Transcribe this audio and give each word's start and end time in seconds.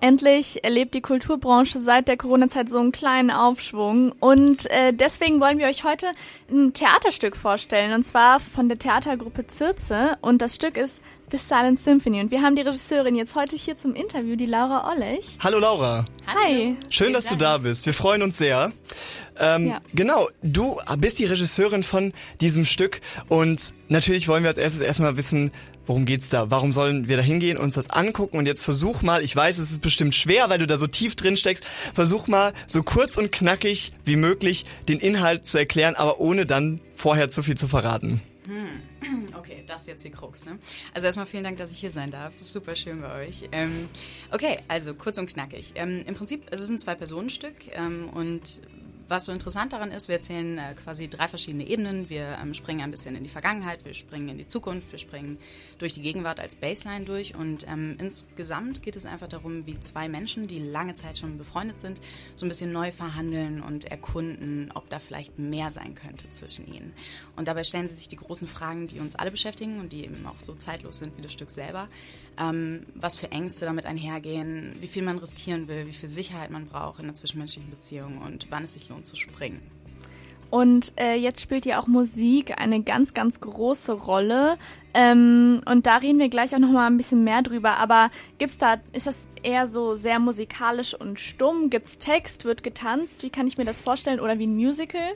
Endlich 0.00 0.62
erlebt 0.62 0.94
die 0.94 1.00
Kulturbranche 1.00 1.80
seit 1.80 2.06
der 2.06 2.16
Corona-Zeit 2.16 2.70
so 2.70 2.78
einen 2.78 2.92
kleinen 2.92 3.30
Aufschwung. 3.30 4.12
Und 4.20 4.70
äh, 4.70 4.92
deswegen 4.92 5.40
wollen 5.40 5.58
wir 5.58 5.66
euch 5.66 5.82
heute 5.82 6.06
ein 6.50 6.72
Theaterstück 6.72 7.36
vorstellen. 7.36 7.92
Und 7.92 8.04
zwar 8.04 8.38
von 8.38 8.68
der 8.68 8.78
Theatergruppe 8.78 9.46
Zirze. 9.48 10.16
Und 10.20 10.40
das 10.40 10.54
Stück 10.54 10.76
ist 10.76 11.02
The 11.30 11.36
Silent 11.36 11.80
Symphony. 11.80 12.20
Und 12.20 12.30
wir 12.30 12.42
haben 12.42 12.54
die 12.54 12.62
Regisseurin 12.62 13.16
jetzt 13.16 13.34
heute 13.34 13.56
hier 13.56 13.76
zum 13.76 13.94
Interview, 13.94 14.36
die 14.36 14.46
Laura 14.46 14.90
Ollech. 14.90 15.38
Hallo 15.40 15.58
Laura. 15.58 16.04
Hi. 16.26 16.76
Schön, 16.90 17.12
dass 17.12 17.26
du 17.26 17.36
da 17.36 17.58
bist. 17.58 17.84
Wir 17.84 17.92
freuen 17.92 18.22
uns 18.22 18.38
sehr. 18.38 18.72
Ähm, 19.38 19.68
ja. 19.68 19.80
Genau, 19.94 20.28
du 20.42 20.80
bist 20.96 21.18
die 21.18 21.24
Regisseurin 21.24 21.82
von 21.82 22.12
diesem 22.40 22.64
Stück 22.64 23.00
und 23.28 23.72
natürlich 23.88 24.26
wollen 24.26 24.42
wir 24.42 24.48
als 24.48 24.58
erstes 24.58 24.80
erstmal 24.80 25.16
wissen, 25.16 25.52
worum 25.88 26.06
geht's 26.06 26.28
da? 26.28 26.50
Warum 26.50 26.72
sollen 26.72 27.08
wir 27.08 27.16
da 27.16 27.22
hingehen, 27.22 27.58
uns 27.58 27.74
das 27.74 27.90
angucken 27.90 28.38
und 28.38 28.46
jetzt 28.46 28.62
versuch 28.62 29.02
mal, 29.02 29.22
ich 29.22 29.34
weiß, 29.34 29.58
es 29.58 29.72
ist 29.72 29.80
bestimmt 29.80 30.14
schwer, 30.14 30.48
weil 30.50 30.58
du 30.58 30.66
da 30.66 30.76
so 30.76 30.86
tief 30.86 31.16
drin 31.16 31.36
steckst, 31.36 31.64
versuch 31.94 32.28
mal 32.28 32.52
so 32.66 32.82
kurz 32.82 33.16
und 33.16 33.32
knackig 33.32 33.92
wie 34.04 34.16
möglich 34.16 34.64
den 34.88 35.00
Inhalt 35.00 35.46
zu 35.46 35.58
erklären, 35.58 35.96
aber 35.96 36.20
ohne 36.20 36.46
dann 36.46 36.80
vorher 36.94 37.28
zu 37.28 37.42
viel 37.42 37.56
zu 37.56 37.68
verraten. 37.68 38.20
Hm. 38.46 38.82
Okay, 39.38 39.62
das 39.66 39.82
ist 39.82 39.86
jetzt 39.86 40.04
die 40.04 40.10
Krux. 40.10 40.44
Ne? 40.46 40.58
Also 40.92 41.06
erstmal 41.06 41.24
vielen 41.24 41.44
Dank, 41.44 41.58
dass 41.58 41.70
ich 41.70 41.78
hier 41.78 41.90
sein 41.90 42.10
darf. 42.10 42.34
Super 42.38 42.74
schön 42.74 43.00
bei 43.00 43.26
euch. 43.26 43.48
Ähm, 43.52 43.88
okay, 44.32 44.58
also 44.66 44.94
kurz 44.94 45.16
und 45.16 45.32
knackig. 45.32 45.72
Ähm, 45.76 46.04
Im 46.06 46.14
Prinzip, 46.14 46.46
es 46.50 46.60
ist 46.60 46.68
ein 46.68 46.78
Zwei-Personen-Stück 46.78 47.54
ähm, 47.72 48.08
und 48.12 48.62
was 49.08 49.24
so 49.24 49.32
interessant 49.32 49.72
daran 49.72 49.90
ist, 49.90 50.08
wir 50.08 50.16
erzählen 50.16 50.58
äh, 50.58 50.74
quasi 50.74 51.08
drei 51.08 51.28
verschiedene 51.28 51.66
Ebenen. 51.66 52.10
Wir 52.10 52.38
ähm, 52.40 52.52
springen 52.52 52.82
ein 52.82 52.90
bisschen 52.90 53.16
in 53.16 53.22
die 53.22 53.30
Vergangenheit, 53.30 53.84
wir 53.84 53.94
springen 53.94 54.28
in 54.28 54.38
die 54.38 54.46
Zukunft, 54.46 54.92
wir 54.92 54.98
springen 54.98 55.38
durch 55.78 55.94
die 55.94 56.02
Gegenwart 56.02 56.40
als 56.40 56.56
Baseline 56.56 57.04
durch. 57.04 57.34
Und 57.34 57.66
ähm, 57.66 57.96
insgesamt 57.98 58.82
geht 58.82 58.96
es 58.96 59.06
einfach 59.06 59.28
darum, 59.28 59.66
wie 59.66 59.80
zwei 59.80 60.08
Menschen, 60.08 60.46
die 60.46 60.58
lange 60.58 60.94
Zeit 60.94 61.18
schon 61.18 61.38
befreundet 61.38 61.80
sind, 61.80 62.00
so 62.34 62.44
ein 62.44 62.48
bisschen 62.50 62.70
neu 62.70 62.92
verhandeln 62.92 63.62
und 63.62 63.86
erkunden, 63.86 64.70
ob 64.74 64.88
da 64.90 64.98
vielleicht 64.98 65.38
mehr 65.38 65.70
sein 65.70 65.94
könnte 65.94 66.28
zwischen 66.30 66.72
ihnen. 66.72 66.92
Und 67.36 67.48
dabei 67.48 67.64
stellen 67.64 67.88
sie 67.88 67.94
sich 67.94 68.08
die 68.08 68.16
großen 68.16 68.46
Fragen, 68.46 68.88
die 68.88 69.00
uns 69.00 69.16
alle 69.16 69.30
beschäftigen 69.30 69.80
und 69.80 69.92
die 69.92 70.04
eben 70.04 70.26
auch 70.26 70.40
so 70.40 70.54
zeitlos 70.54 70.98
sind 70.98 71.16
wie 71.16 71.22
das 71.22 71.32
Stück 71.32 71.50
selber. 71.50 71.88
Ähm, 72.40 72.86
was 72.94 73.16
für 73.16 73.32
Ängste 73.32 73.64
damit 73.64 73.84
einhergehen, 73.84 74.76
wie 74.80 74.86
viel 74.86 75.02
man 75.02 75.18
riskieren 75.18 75.66
will, 75.66 75.86
wie 75.86 75.92
viel 75.92 76.08
Sicherheit 76.08 76.50
man 76.50 76.66
braucht 76.66 77.00
in 77.00 77.06
einer 77.06 77.14
zwischenmenschlichen 77.14 77.70
Beziehung 77.70 78.18
und 78.18 78.46
wann 78.50 78.64
es 78.64 78.74
sich 78.74 78.88
lohnt 78.88 79.06
zu 79.06 79.16
springen. 79.16 79.60
Und 80.50 80.92
äh, 80.96 81.14
jetzt 81.14 81.42
spielt 81.42 81.66
ja 81.66 81.78
auch 81.78 81.86
Musik 81.86 82.58
eine 82.58 82.82
ganz, 82.82 83.12
ganz 83.12 83.40
große 83.40 83.92
Rolle. 83.92 84.56
Ähm, 84.94 85.60
und 85.66 85.84
da 85.84 85.96
reden 85.98 86.18
wir 86.18 86.30
gleich 86.30 86.54
auch 86.54 86.58
noch 86.58 86.70
mal 86.70 86.86
ein 86.86 86.96
bisschen 86.96 87.22
mehr 87.22 87.42
drüber. 87.42 87.76
Aber 87.76 88.10
gibt's 88.38 88.56
da, 88.56 88.78
ist 88.92 89.06
das 89.06 89.26
eher 89.42 89.68
so 89.68 89.96
sehr 89.96 90.18
musikalisch 90.18 90.94
und 90.94 91.20
stumm? 91.20 91.68
Gibt's 91.68 91.98
Text? 91.98 92.46
Wird 92.46 92.62
getanzt? 92.62 93.22
Wie 93.22 93.30
kann 93.30 93.46
ich 93.46 93.58
mir 93.58 93.66
das 93.66 93.80
vorstellen? 93.80 94.20
Oder 94.20 94.38
wie 94.38 94.46
ein 94.46 94.56
Musical? 94.56 95.14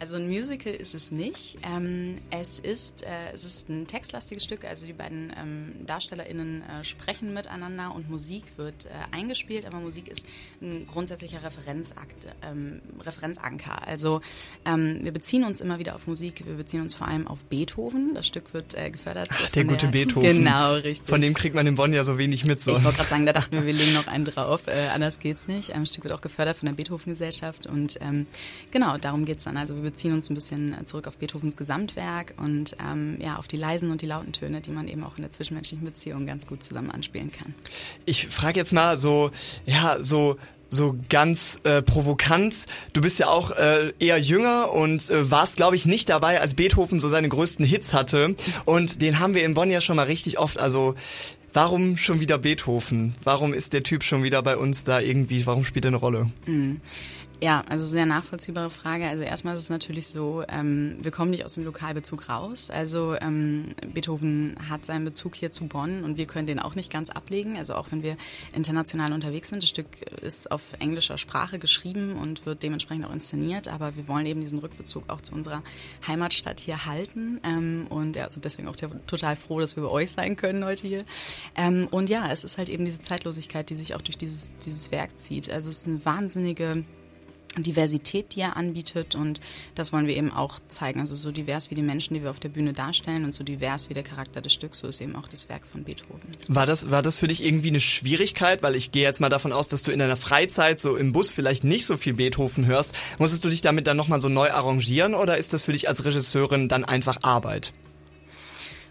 Also 0.00 0.16
ein 0.16 0.28
Musical 0.28 0.72
ist 0.72 0.94
es 0.94 1.10
nicht. 1.10 1.58
Ähm, 1.62 2.18
es, 2.30 2.58
ist, 2.58 3.02
äh, 3.02 3.32
es 3.32 3.44
ist 3.44 3.68
ein 3.68 3.86
textlastiges 3.86 4.44
Stück, 4.44 4.64
also 4.64 4.86
die 4.86 4.92
beiden 4.92 5.32
ähm, 5.36 5.86
DarstellerInnen 5.86 6.62
äh, 6.62 6.84
sprechen 6.84 7.34
miteinander 7.34 7.94
und 7.94 8.08
Musik 8.08 8.44
wird 8.56 8.86
äh, 8.86 9.16
eingespielt, 9.16 9.66
aber 9.66 9.78
Musik 9.78 10.08
ist 10.08 10.26
ein 10.62 10.86
grundsätzlicher 10.86 11.42
Referenzakt, 11.42 12.16
ähm, 12.42 12.80
Referenzanker. 13.00 13.86
Also 13.86 14.20
ähm, 14.64 15.00
wir 15.02 15.12
beziehen 15.12 15.44
uns 15.44 15.60
immer 15.60 15.78
wieder 15.78 15.96
auf 15.96 16.06
Musik, 16.06 16.44
wir 16.46 16.54
beziehen 16.54 16.80
uns 16.80 16.94
vor 16.94 17.08
allem 17.08 17.26
auf 17.26 17.44
Beethoven. 17.44 18.14
Das 18.14 18.26
Stück 18.26 18.54
wird 18.54 18.74
äh, 18.74 18.90
gefördert. 18.90 19.28
Ach, 19.32 19.50
der 19.50 19.64
gute 19.64 19.86
der, 19.86 19.92
Beethoven. 19.92 20.44
Genau, 20.44 20.74
richtig. 20.74 21.08
Von 21.08 21.20
dem 21.20 21.34
kriegt 21.34 21.54
man 21.54 21.66
in 21.66 21.74
Bonn 21.74 21.92
ja 21.92 22.04
so 22.04 22.18
wenig 22.18 22.44
mit. 22.44 22.62
So. 22.62 22.72
Ich 22.72 22.84
wollte 22.84 22.98
gerade 22.98 23.08
sagen, 23.08 23.26
da 23.26 23.32
dachten 23.32 23.52
wir, 23.52 23.66
wir 23.66 23.72
legen 23.72 23.94
noch 23.94 24.06
einen 24.06 24.24
drauf. 24.24 24.66
Äh, 24.66 24.88
anders 24.88 25.18
geht's 25.20 25.48
nicht. 25.48 25.70
Ähm, 25.70 25.80
das 25.80 25.90
Stück 25.90 26.04
wird 26.04 26.14
auch 26.14 26.20
gefördert 26.20 26.56
von 26.56 26.66
der 26.66 26.74
Beethoven-Gesellschaft 26.74 27.66
und 27.66 27.98
ähm, 28.00 28.26
genau, 28.70 28.96
darum 28.96 29.24
geht's 29.24 29.44
dann. 29.44 29.57
Also 29.58 29.74
wir 29.74 29.82
beziehen 29.82 30.12
uns 30.12 30.30
ein 30.30 30.34
bisschen 30.34 30.74
zurück 30.86 31.06
auf 31.06 31.16
Beethovens 31.16 31.56
Gesamtwerk 31.56 32.34
und 32.38 32.76
ähm, 32.80 33.18
ja, 33.20 33.36
auf 33.36 33.48
die 33.48 33.56
leisen 33.56 33.90
und 33.90 34.02
die 34.02 34.06
lauten 34.06 34.32
Töne, 34.32 34.60
die 34.60 34.70
man 34.70 34.88
eben 34.88 35.04
auch 35.04 35.16
in 35.16 35.22
der 35.22 35.32
zwischenmenschlichen 35.32 35.84
Beziehung 35.84 36.26
ganz 36.26 36.46
gut 36.46 36.62
zusammen 36.62 36.90
anspielen 36.90 37.32
kann. 37.32 37.54
Ich 38.04 38.28
frage 38.28 38.58
jetzt 38.58 38.72
mal 38.72 38.96
so, 38.96 39.30
ja, 39.66 39.98
so 40.00 40.36
so 40.70 40.96
ganz 41.08 41.60
äh, 41.64 41.82
provokant. 41.82 42.66
Du 42.92 43.00
bist 43.00 43.18
ja 43.18 43.28
auch 43.28 43.50
äh, 43.52 43.92
eher 43.98 44.18
jünger 44.18 44.72
und 44.72 45.08
äh, 45.10 45.30
warst, 45.30 45.56
glaube 45.56 45.76
ich, 45.76 45.86
nicht 45.86 46.08
dabei, 46.08 46.40
als 46.40 46.54
Beethoven 46.54 47.00
so 47.00 47.08
seine 47.08 47.28
größten 47.28 47.64
Hits 47.64 47.94
hatte. 47.94 48.34
Und 48.64 49.00
den 49.00 49.18
haben 49.18 49.34
wir 49.34 49.44
in 49.44 49.54
Bonn 49.54 49.70
ja 49.70 49.80
schon 49.80 49.96
mal 49.96 50.04
richtig 50.04 50.38
oft. 50.38 50.58
Also 50.58 50.94
warum 51.52 51.96
schon 51.96 52.20
wieder 52.20 52.38
Beethoven? 52.38 53.14
Warum 53.24 53.54
ist 53.54 53.72
der 53.72 53.82
Typ 53.82 54.04
schon 54.04 54.22
wieder 54.22 54.42
bei 54.42 54.56
uns 54.56 54.84
da 54.84 55.00
irgendwie? 55.00 55.46
Warum 55.46 55.64
spielt 55.64 55.86
er 55.86 55.88
eine 55.88 55.96
Rolle? 55.96 56.30
Mhm. 56.46 56.80
Ja, 57.40 57.62
also 57.68 57.86
sehr 57.86 58.04
nachvollziehbare 58.04 58.68
Frage. 58.68 59.06
Also 59.06 59.22
erstmal 59.22 59.54
ist 59.54 59.60
es 59.60 59.70
natürlich 59.70 60.08
so, 60.08 60.42
ähm, 60.48 60.96
wir 61.00 61.12
kommen 61.12 61.30
nicht 61.30 61.44
aus 61.44 61.54
dem 61.54 61.64
Lokalbezug 61.64 62.28
raus. 62.28 62.68
Also 62.68 63.14
ähm, 63.14 63.76
Beethoven 63.94 64.56
hat 64.68 64.84
seinen 64.84 65.04
Bezug 65.04 65.36
hier 65.36 65.52
zu 65.52 65.68
Bonn 65.68 66.02
und 66.02 66.16
wir 66.16 66.26
können 66.26 66.48
den 66.48 66.58
auch 66.58 66.74
nicht 66.74 66.90
ganz 66.90 67.10
ablegen. 67.10 67.56
Also 67.56 67.76
auch 67.76 67.92
wenn 67.92 68.02
wir 68.02 68.16
international 68.54 69.12
unterwegs 69.12 69.50
sind, 69.50 69.62
das 69.62 69.70
Stück 69.70 69.86
ist 70.20 70.50
auf 70.50 70.72
englischer 70.80 71.16
Sprache 71.16 71.60
geschrieben 71.60 72.16
und 72.16 72.44
wird 72.44 72.64
dementsprechend 72.64 73.04
auch 73.04 73.12
inszeniert, 73.12 73.68
aber 73.68 73.94
wir 73.94 74.08
wollen 74.08 74.26
eben 74.26 74.40
diesen 74.40 74.58
Rückbezug 74.58 75.04
auch 75.06 75.20
zu 75.20 75.32
unserer 75.32 75.62
Heimatstadt 76.08 76.58
hier 76.58 76.86
halten. 76.86 77.38
Ähm, 77.44 77.86
und 77.88 78.16
ja, 78.16 78.28
sind 78.28 78.44
deswegen 78.44 78.66
auch 78.66 78.74
total 78.74 79.36
froh, 79.36 79.60
dass 79.60 79.76
wir 79.76 79.84
bei 79.84 79.90
euch 79.90 80.10
sein 80.10 80.34
können 80.34 80.64
heute 80.64 80.88
hier. 80.88 81.04
Ähm, 81.54 81.86
und 81.92 82.10
ja, 82.10 82.32
es 82.32 82.42
ist 82.42 82.58
halt 82.58 82.68
eben 82.68 82.84
diese 82.84 83.00
Zeitlosigkeit, 83.00 83.70
die 83.70 83.76
sich 83.76 83.94
auch 83.94 84.02
durch 84.02 84.18
dieses, 84.18 84.58
dieses 84.58 84.90
Werk 84.90 85.16
zieht. 85.20 85.48
Also 85.52 85.70
es 85.70 85.82
ist 85.82 85.86
eine 85.86 86.04
wahnsinnige 86.04 86.84
Diversität, 87.56 88.34
die 88.34 88.40
er 88.40 88.56
anbietet 88.56 89.14
und 89.14 89.40
das 89.74 89.92
wollen 89.92 90.06
wir 90.06 90.16
eben 90.16 90.32
auch 90.32 90.60
zeigen. 90.68 91.00
Also 91.00 91.16
so 91.16 91.32
divers 91.32 91.70
wie 91.70 91.74
die 91.74 91.82
Menschen, 91.82 92.14
die 92.14 92.22
wir 92.22 92.30
auf 92.30 92.40
der 92.40 92.50
Bühne 92.50 92.72
darstellen 92.72 93.24
und 93.24 93.34
so 93.34 93.42
divers 93.42 93.88
wie 93.88 93.94
der 93.94 94.02
Charakter 94.02 94.40
des 94.40 94.52
Stücks, 94.52 94.78
so 94.78 94.88
ist 94.88 95.00
eben 95.00 95.16
auch 95.16 95.28
das 95.28 95.48
Werk 95.48 95.66
von 95.66 95.84
Beethoven. 95.84 96.20
war 96.48 96.66
das, 96.66 96.90
war 96.90 97.02
das 97.02 97.18
für 97.18 97.26
dich 97.26 97.42
irgendwie 97.42 97.68
eine 97.68 97.80
Schwierigkeit? 97.80 98.62
Weil 98.62 98.76
ich 98.76 98.92
gehe 98.92 99.02
jetzt 99.02 99.20
mal 99.20 99.28
davon 99.28 99.52
aus, 99.52 99.68
dass 99.68 99.82
du 99.82 99.90
in 99.90 99.98
deiner 99.98 100.16
Freizeit 100.16 100.80
so 100.80 100.96
im 100.96 101.12
Bus 101.12 101.32
vielleicht 101.32 101.64
nicht 101.64 101.86
so 101.86 101.96
viel 101.96 102.14
Beethoven 102.14 102.66
hörst. 102.66 102.94
Musstest 103.18 103.44
du 103.44 103.48
dich 103.48 103.60
damit 103.60 103.86
dann 103.86 103.96
nochmal 103.96 104.20
so 104.20 104.28
neu 104.28 104.50
arrangieren 104.50 105.14
oder 105.14 105.38
ist 105.38 105.52
das 105.52 105.64
für 105.64 105.72
dich 105.72 105.88
als 105.88 106.04
Regisseurin 106.04 106.68
dann 106.68 106.84
einfach 106.84 107.22
Arbeit? 107.22 107.72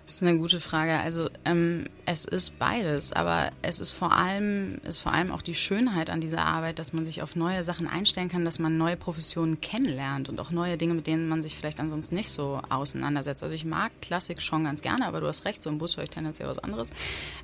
Das 0.07 0.16
ist 0.16 0.23
eine 0.23 0.38
gute 0.38 0.62
Frage. 0.62 0.97
Also 1.00 1.29
ähm, 1.44 1.84
es 2.06 2.23
ist 2.23 2.57
beides, 2.57 3.12
aber 3.12 3.51
es 3.62 3.81
ist 3.81 3.91
vor 3.91 4.13
allem 4.13 4.78
ist 4.85 5.00
vor 5.00 5.13
allem 5.13 5.34
auch 5.34 5.41
die 5.41 5.53
Schönheit 5.53 6.09
an 6.09 6.22
dieser 6.22 6.45
Arbeit, 6.45 6.79
dass 6.79 6.94
man 6.94 7.03
sich 7.03 7.22
auf 7.22 7.35
neue 7.35 7.66
Sachen 7.66 7.90
einstellen 7.90 8.29
kann, 8.29 8.45
dass 8.45 8.57
man 8.57 8.78
neue 8.78 8.95
Professionen 8.95 9.59
kennenlernt 9.59 10.29
und 10.29 10.40
auch 10.40 10.50
neue 10.50 10.78
Dinge, 10.78 10.94
mit 10.94 11.07
denen 11.07 11.28
man 11.28 11.41
sich 11.41 11.57
vielleicht 11.57 11.81
ansonsten 11.81 12.16
nicht 12.16 12.29
so 12.29 12.62
auseinandersetzt. 12.69 13.44
Also 13.44 13.53
ich 13.53 13.66
mag 13.66 13.91
Klassik 14.01 14.41
schon 14.41 14.63
ganz 14.63 14.81
gerne, 14.81 15.07
aber 15.07 15.19
du 15.19 15.28
hast 15.28 15.44
recht, 15.44 15.62
so 15.62 15.69
im 15.69 15.78
Bus 15.78 15.97
höre 15.97 16.06
ich 16.06 16.09
tendenziell 16.09 16.47
was 16.47 16.59
anderes. 16.59 16.91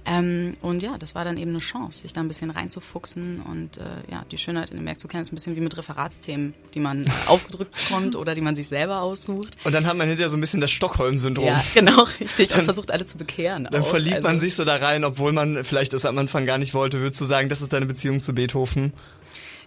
Ähm, 0.05 0.55
und 0.61 0.81
ja, 0.81 0.97
das 0.97 1.15
war 1.15 1.25
dann 1.25 1.35
eben 1.35 1.51
eine 1.51 1.59
Chance, 1.59 2.03
sich 2.03 2.13
da 2.13 2.21
ein 2.21 2.29
bisschen 2.29 2.49
reinzufuchsen 2.49 3.41
und 3.41 3.77
äh, 3.77 3.81
ja, 4.09 4.23
die 4.31 4.37
Schönheit 4.37 4.69
in 4.69 4.77
dem 4.77 4.85
Werk 4.85 5.01
zu 5.01 5.09
kennen, 5.09 5.23
ist 5.23 5.33
ein 5.33 5.35
bisschen 5.35 5.57
wie 5.57 5.61
mit 5.61 5.75
Referatsthemen, 5.75 6.53
die 6.73 6.79
man 6.79 7.03
aufgedrückt 7.27 7.75
bekommt 7.75 8.15
oder 8.15 8.33
die 8.33 8.41
man 8.41 8.55
sich 8.55 8.69
selber 8.69 9.01
aussucht. 9.01 9.57
Und 9.65 9.73
dann 9.73 9.85
hat 9.85 9.97
man 9.97 10.07
hinterher 10.07 10.29
so 10.29 10.37
ein 10.37 10.41
bisschen 10.41 10.61
das 10.61 10.71
Stockholm-Syndrom. 10.71 11.47
Ja, 11.47 11.61
genau, 11.73 12.03
richtig 12.21 12.52
und 12.55 12.63
versucht 12.63 12.91
alle 12.91 13.05
zu 13.05 13.17
bekehren. 13.17 13.67
Dann 13.71 13.81
auch. 13.81 13.87
verliebt 13.87 14.17
also, 14.17 14.27
man 14.27 14.39
sich 14.39 14.55
so 14.55 14.65
da 14.65 14.75
rein, 14.75 15.03
obwohl 15.03 15.31
man 15.31 15.63
vielleicht 15.63 15.93
das 15.93 16.05
am 16.05 16.17
Anfang 16.17 16.45
gar 16.45 16.57
nicht 16.57 16.73
wollte. 16.73 16.99
Würdest 16.99 17.21
du 17.21 17.25
sagen, 17.25 17.49
das 17.49 17.61
ist 17.61 17.73
deine 17.73 17.85
Beziehung 17.85 18.19
zu 18.19 18.33
Beethoven? 18.33 18.93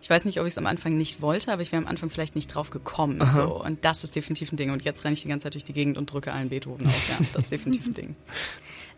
Ich 0.02 0.10
weiß 0.10 0.24
nicht, 0.24 0.38
ob 0.38 0.47
ich 0.47 0.52
es 0.52 0.58
am 0.58 0.66
Anfang 0.66 0.96
nicht 0.96 1.20
wollte, 1.20 1.52
aber 1.52 1.62
ich 1.62 1.72
wäre 1.72 1.82
am 1.82 1.88
Anfang 1.88 2.10
vielleicht 2.10 2.36
nicht 2.36 2.48
drauf 2.48 2.70
gekommen. 2.70 3.20
So. 3.32 3.62
Und 3.62 3.84
das 3.84 4.04
ist 4.04 4.14
definitiv 4.14 4.52
ein 4.52 4.56
Ding. 4.56 4.70
Und 4.70 4.84
jetzt 4.84 5.04
renne 5.04 5.14
ich 5.14 5.22
die 5.22 5.28
ganze 5.28 5.44
Zeit 5.44 5.54
durch 5.54 5.64
die 5.64 5.72
Gegend 5.72 5.98
und 5.98 6.12
drücke 6.12 6.32
allen 6.32 6.48
Beethoven 6.48 6.86
auf. 6.86 7.08
Ja, 7.08 7.16
das 7.32 7.44
ist 7.44 7.52
definitiv 7.52 7.86
ein 7.86 7.94
Ding. 7.94 8.16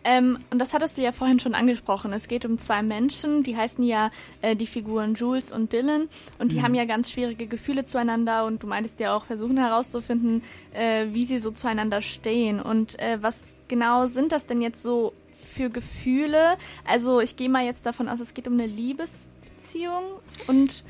Ähm, 0.05 0.39
und 0.51 0.59
das 0.59 0.73
hattest 0.73 0.97
du 0.97 1.03
ja 1.03 1.13
vorhin 1.13 1.41
schon 1.41 1.55
angesprochen. 1.55 2.13
Es 2.13 2.29
geht 2.29 2.45
um 2.45 2.59
zwei 2.59 2.83
Menschen, 2.83 3.43
die 3.43 3.57
heißen 3.57 3.85
ja 3.85 4.11
äh, 4.43 4.55
die 4.55 4.67
Figuren 4.67 5.15
Jules 5.15 5.51
und 5.51 5.73
Dylan 5.73 6.09
und 6.39 6.53
die 6.53 6.59
mhm. 6.59 6.63
haben 6.63 6.75
ja 6.75 6.85
ganz 6.85 7.11
schwierige 7.11 7.47
Gefühle 7.47 7.85
zueinander 7.85 8.45
und 8.45 8.63
du 8.63 8.67
meintest 8.67 9.01
ja 9.01 9.17
auch 9.17 9.25
versuchen 9.25 9.59
herauszufinden, 9.59 10.43
äh, 10.73 11.07
wie 11.13 11.25
sie 11.25 11.39
so 11.39 11.51
zueinander 11.51 12.01
stehen. 12.01 12.61
Und 12.61 12.99
äh, 12.99 13.19
was 13.21 13.41
genau 13.67 14.07
sind 14.07 14.33
das 14.33 14.47
denn 14.47 14.63
jetzt 14.63 14.83
so 14.83 15.13
für 15.53 15.69
Gefühle? 15.69 16.57
Also 16.87 17.21
ich 17.21 17.37
gehe 17.37 17.49
mal 17.49 17.65
jetzt 17.65 17.85
davon 17.85 18.09
aus, 18.09 18.21
es 18.21 18.35
geht 18.35 18.47
um 18.47 18.55
eine 18.55 18.67
Liebesbeziehung 18.67 20.05
und 20.47 20.85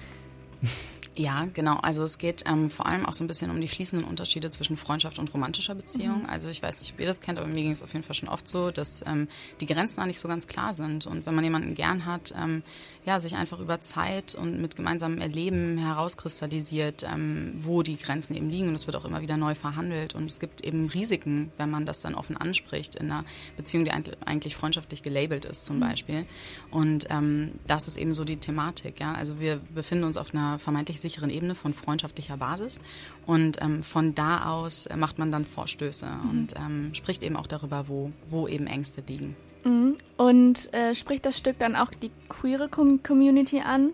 Ja, 1.19 1.49
genau. 1.53 1.79
Also 1.83 2.05
es 2.05 2.19
geht 2.19 2.45
ähm, 2.47 2.71
vor 2.71 2.87
allem 2.87 3.05
auch 3.05 3.13
so 3.13 3.25
ein 3.25 3.27
bisschen 3.27 3.51
um 3.51 3.61
die 3.61 3.67
fließenden 3.67 4.07
Unterschiede 4.07 4.51
zwischen 4.51 4.77
Freundschaft 4.77 5.19
und 5.19 5.35
romantischer 5.35 5.75
Beziehung. 5.75 6.21
Mhm. 6.21 6.31
Also 6.31 6.49
ich 6.49 6.63
weiß 6.63 6.81
nicht, 6.81 6.93
ob 6.95 7.01
ihr 7.01 7.07
das 7.07 7.21
kennt, 7.21 7.41
aber 7.41 7.49
mir 7.49 7.61
ging 7.61 7.73
es 7.73 7.83
auf 7.83 7.93
jeden 7.93 8.05
Fall 8.05 8.15
schon 8.15 8.29
oft 8.29 8.47
so, 8.47 8.71
dass 8.71 9.05
ähm, 9.05 9.27
die 9.61 9.67
Grenzen 9.67 9.97
da 9.97 10.07
nicht 10.07 10.21
so 10.21 10.29
ganz 10.29 10.47
klar 10.47 10.75
sind. 10.75 11.09
Und 11.09 11.27
wenn 11.27 11.35
man 11.35 11.43
jemanden 11.43 11.75
gern 11.75 12.07
hat, 12.07 12.33
ähm, 12.41 12.63
ja, 13.05 13.19
sich 13.19 13.35
einfach 13.35 13.59
über 13.59 13.81
Zeit 13.81 14.37
und 14.37 14.61
mit 14.61 14.77
gemeinsamem 14.77 15.19
Erleben 15.19 15.77
herauskristallisiert, 15.79 17.03
ähm, 17.03 17.55
wo 17.59 17.83
die 17.83 17.97
Grenzen 17.97 18.37
eben 18.37 18.49
liegen. 18.49 18.69
Und 18.69 18.77
es 18.77 18.87
wird 18.87 18.95
auch 18.95 19.05
immer 19.05 19.21
wieder 19.21 19.37
neu 19.37 19.57
verhandelt. 19.57 20.15
Und 20.15 20.31
es 20.31 20.39
gibt 20.39 20.61
eben 20.61 20.87
Risiken, 20.89 21.51
wenn 21.57 21.69
man 21.69 21.85
das 21.85 22.01
dann 22.01 22.15
offen 22.15 22.37
anspricht 22.37 22.95
in 22.95 23.11
einer 23.11 23.25
Beziehung, 23.57 23.85
die 23.85 23.91
eigentlich 23.91 24.55
freundschaftlich 24.55 25.03
gelabelt 25.03 25.47
ist 25.47 25.65
zum 25.65 25.77
mhm. 25.77 25.81
Beispiel. 25.81 26.27
Und 26.71 27.09
ähm, 27.11 27.55
das 27.67 27.89
ist 27.89 27.97
eben 27.97 28.15
so 28.15 28.25
die 28.25 28.37
Thematik. 28.37 29.01
Ja? 29.01 29.15
Also 29.15 29.41
wir 29.41 29.57
befinden 29.75 30.05
uns 30.05 30.17
auf 30.17 30.33
einer 30.33 30.61
vermeintlich 30.61 31.01
sicheren 31.09 31.31
Ebene 31.31 31.55
von 31.55 31.73
freundschaftlicher 31.73 32.37
Basis. 32.37 32.81
Und 33.27 33.61
ähm, 33.63 33.83
von 33.83 34.15
da 34.15 34.51
aus 34.51 34.89
macht 34.97 35.19
man 35.19 35.33
dann 35.33 35.45
Vorstöße 35.45 36.07
mhm. 36.07 36.31
und 36.31 36.55
ähm, 36.57 36.95
spricht 36.95 37.23
eben 37.23 37.37
auch 37.37 37.47
darüber, 37.47 37.89
wo, 37.89 38.13
wo 38.27 38.49
eben 38.49 38.67
Ängste 38.67 39.03
liegen. 39.07 39.37
Mhm. 39.65 39.97
Und 40.17 40.73
äh, 40.73 40.95
spricht 40.95 41.25
das 41.27 41.39
Stück 41.39 41.59
dann 41.59 41.77
auch 41.77 41.91
die 41.91 42.11
queere 42.29 42.69
Community 42.69 43.61
an? 43.61 43.91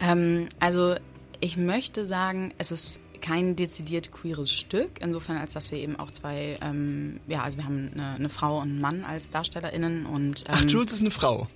Ähm, 0.00 0.48
also 0.60 0.94
ich 1.40 1.56
möchte 1.56 2.04
sagen, 2.06 2.52
es 2.58 2.70
ist 2.70 3.00
kein 3.20 3.56
dezidiert 3.56 4.12
queeres 4.12 4.50
Stück, 4.50 5.00
insofern 5.00 5.36
als 5.36 5.54
dass 5.54 5.70
wir 5.70 5.78
eben 5.78 5.96
auch 5.98 6.10
zwei, 6.10 6.56
ähm, 6.60 7.20
ja, 7.28 7.42
also 7.42 7.58
wir 7.58 7.64
haben 7.64 7.90
eine, 7.94 8.14
eine, 8.14 8.28
Frau 8.28 8.58
und 8.58 8.64
einen 8.64 8.80
Mann 8.80 9.04
als 9.04 9.30
DarstellerInnen 9.30 10.06
und. 10.06 10.42
Ähm, 10.42 10.54
Ach, 10.54 10.64
Jules 10.68 10.92
ist 10.92 11.00
eine 11.00 11.10
Frau. 11.10 11.46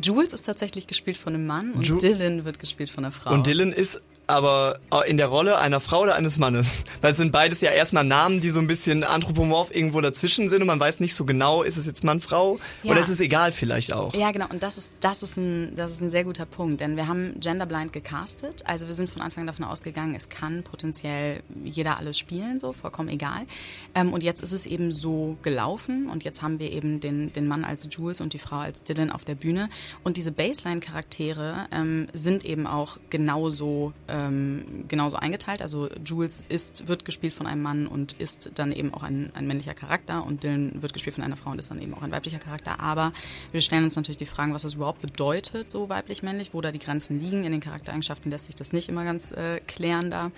Jules 0.00 0.32
ist 0.32 0.42
tatsächlich 0.44 0.86
gespielt 0.86 1.16
von 1.16 1.34
einem 1.34 1.46
Mann 1.46 1.72
und 1.72 1.86
Ju 1.86 1.98
Dylan 1.98 2.44
wird 2.44 2.58
gespielt 2.58 2.90
von 2.90 3.04
einer 3.04 3.12
Frau. 3.12 3.32
Und 3.32 3.46
Dylan 3.46 3.72
ist 3.72 4.00
aber 4.26 4.78
äh, 4.92 5.08
in 5.10 5.16
der 5.16 5.26
Rolle 5.26 5.58
einer 5.58 5.80
Frau 5.80 6.02
oder 6.02 6.14
eines 6.14 6.38
Mannes. 6.38 6.70
Weil 7.00 7.12
es 7.12 7.16
sind 7.16 7.32
beides 7.32 7.60
ja 7.60 7.70
erstmal 7.70 8.04
Namen, 8.04 8.40
die 8.40 8.50
so 8.50 8.60
ein 8.60 8.66
bisschen 8.66 9.04
anthropomorph 9.04 9.74
irgendwo 9.74 10.00
dazwischen 10.00 10.48
sind 10.48 10.60
und 10.62 10.66
man 10.66 10.80
weiß 10.80 11.00
nicht 11.00 11.14
so 11.14 11.24
genau, 11.24 11.62
ist 11.62 11.76
es 11.76 11.86
jetzt 11.86 12.04
Mann, 12.04 12.20
Frau 12.20 12.58
ja. 12.82 12.92
oder 12.92 13.00
ist 13.00 13.08
es 13.08 13.20
egal 13.20 13.52
vielleicht 13.52 13.92
auch. 13.92 14.14
Ja, 14.14 14.30
genau. 14.30 14.46
Und 14.48 14.62
das 14.62 14.78
ist, 14.78 14.92
das 15.00 15.22
ist 15.22 15.36
ein, 15.36 15.74
das 15.76 15.92
ist 15.92 16.00
ein 16.00 16.10
sehr 16.10 16.24
guter 16.24 16.46
Punkt, 16.46 16.80
denn 16.80 16.96
wir 16.96 17.08
haben 17.08 17.38
genderblind 17.40 17.92
gecastet. 17.92 18.62
Also 18.66 18.86
wir 18.86 18.94
sind 18.94 19.10
von 19.10 19.22
Anfang 19.22 19.46
davon 19.46 19.64
ausgegangen, 19.64 20.14
es 20.14 20.28
kann 20.28 20.62
potenziell 20.62 21.42
jeder 21.64 21.98
alles 21.98 22.18
spielen, 22.18 22.58
so 22.58 22.72
vollkommen 22.72 23.08
egal. 23.08 23.46
Ähm, 23.94 24.12
und 24.12 24.22
jetzt 24.22 24.42
ist 24.42 24.52
es 24.52 24.66
eben 24.66 24.92
so 24.92 25.36
gelaufen 25.42 26.08
und 26.08 26.24
jetzt 26.24 26.42
haben 26.42 26.58
wir 26.58 26.70
eben 26.70 27.00
den, 27.00 27.32
den 27.32 27.46
Mann 27.46 27.64
als 27.64 27.88
Jules 27.90 28.20
und 28.20 28.32
die 28.32 28.38
Frau 28.38 28.58
als 28.58 28.84
Dylan 28.84 29.10
auf 29.10 29.24
der 29.24 29.34
Bühne. 29.34 29.68
Und 30.04 30.16
diese 30.16 30.32
Baseline-Charaktere 30.32 31.66
ähm, 31.72 32.08
sind 32.12 32.44
eben 32.44 32.66
auch 32.66 32.98
genauso 33.10 33.92
ähm, 34.22 34.84
genauso 34.88 35.16
eingeteilt. 35.16 35.62
Also 35.62 35.88
Jules 36.04 36.44
ist, 36.48 36.88
wird 36.88 37.04
gespielt 37.04 37.34
von 37.34 37.46
einem 37.46 37.62
Mann 37.62 37.86
und 37.86 38.14
ist 38.14 38.50
dann 38.54 38.72
eben 38.72 38.92
auch 38.94 39.02
ein, 39.02 39.30
ein 39.34 39.46
männlicher 39.46 39.74
Charakter 39.74 40.24
und 40.24 40.42
Dylan 40.42 40.82
wird 40.82 40.92
gespielt 40.92 41.14
von 41.14 41.24
einer 41.24 41.36
Frau 41.36 41.50
und 41.50 41.58
ist 41.58 41.70
dann 41.70 41.80
eben 41.80 41.94
auch 41.94 42.02
ein 42.02 42.10
weiblicher 42.12 42.38
Charakter. 42.38 42.80
Aber 42.80 43.12
wir 43.50 43.60
stellen 43.60 43.84
uns 43.84 43.96
natürlich 43.96 44.18
die 44.18 44.26
Fragen, 44.26 44.54
was 44.54 44.62
das 44.62 44.74
überhaupt 44.74 45.00
bedeutet, 45.00 45.70
so 45.70 45.88
weiblich-männlich, 45.88 46.54
wo 46.54 46.60
da 46.60 46.72
die 46.72 46.78
Grenzen 46.78 47.20
liegen. 47.20 47.44
In 47.44 47.52
den 47.52 47.60
Charaktereigenschaften 47.60 48.30
lässt 48.30 48.46
sich 48.46 48.56
das 48.56 48.72
nicht 48.72 48.88
immer 48.88 49.04
ganz 49.04 49.32
äh, 49.32 49.60
klären 49.66 50.10
da. 50.10 50.30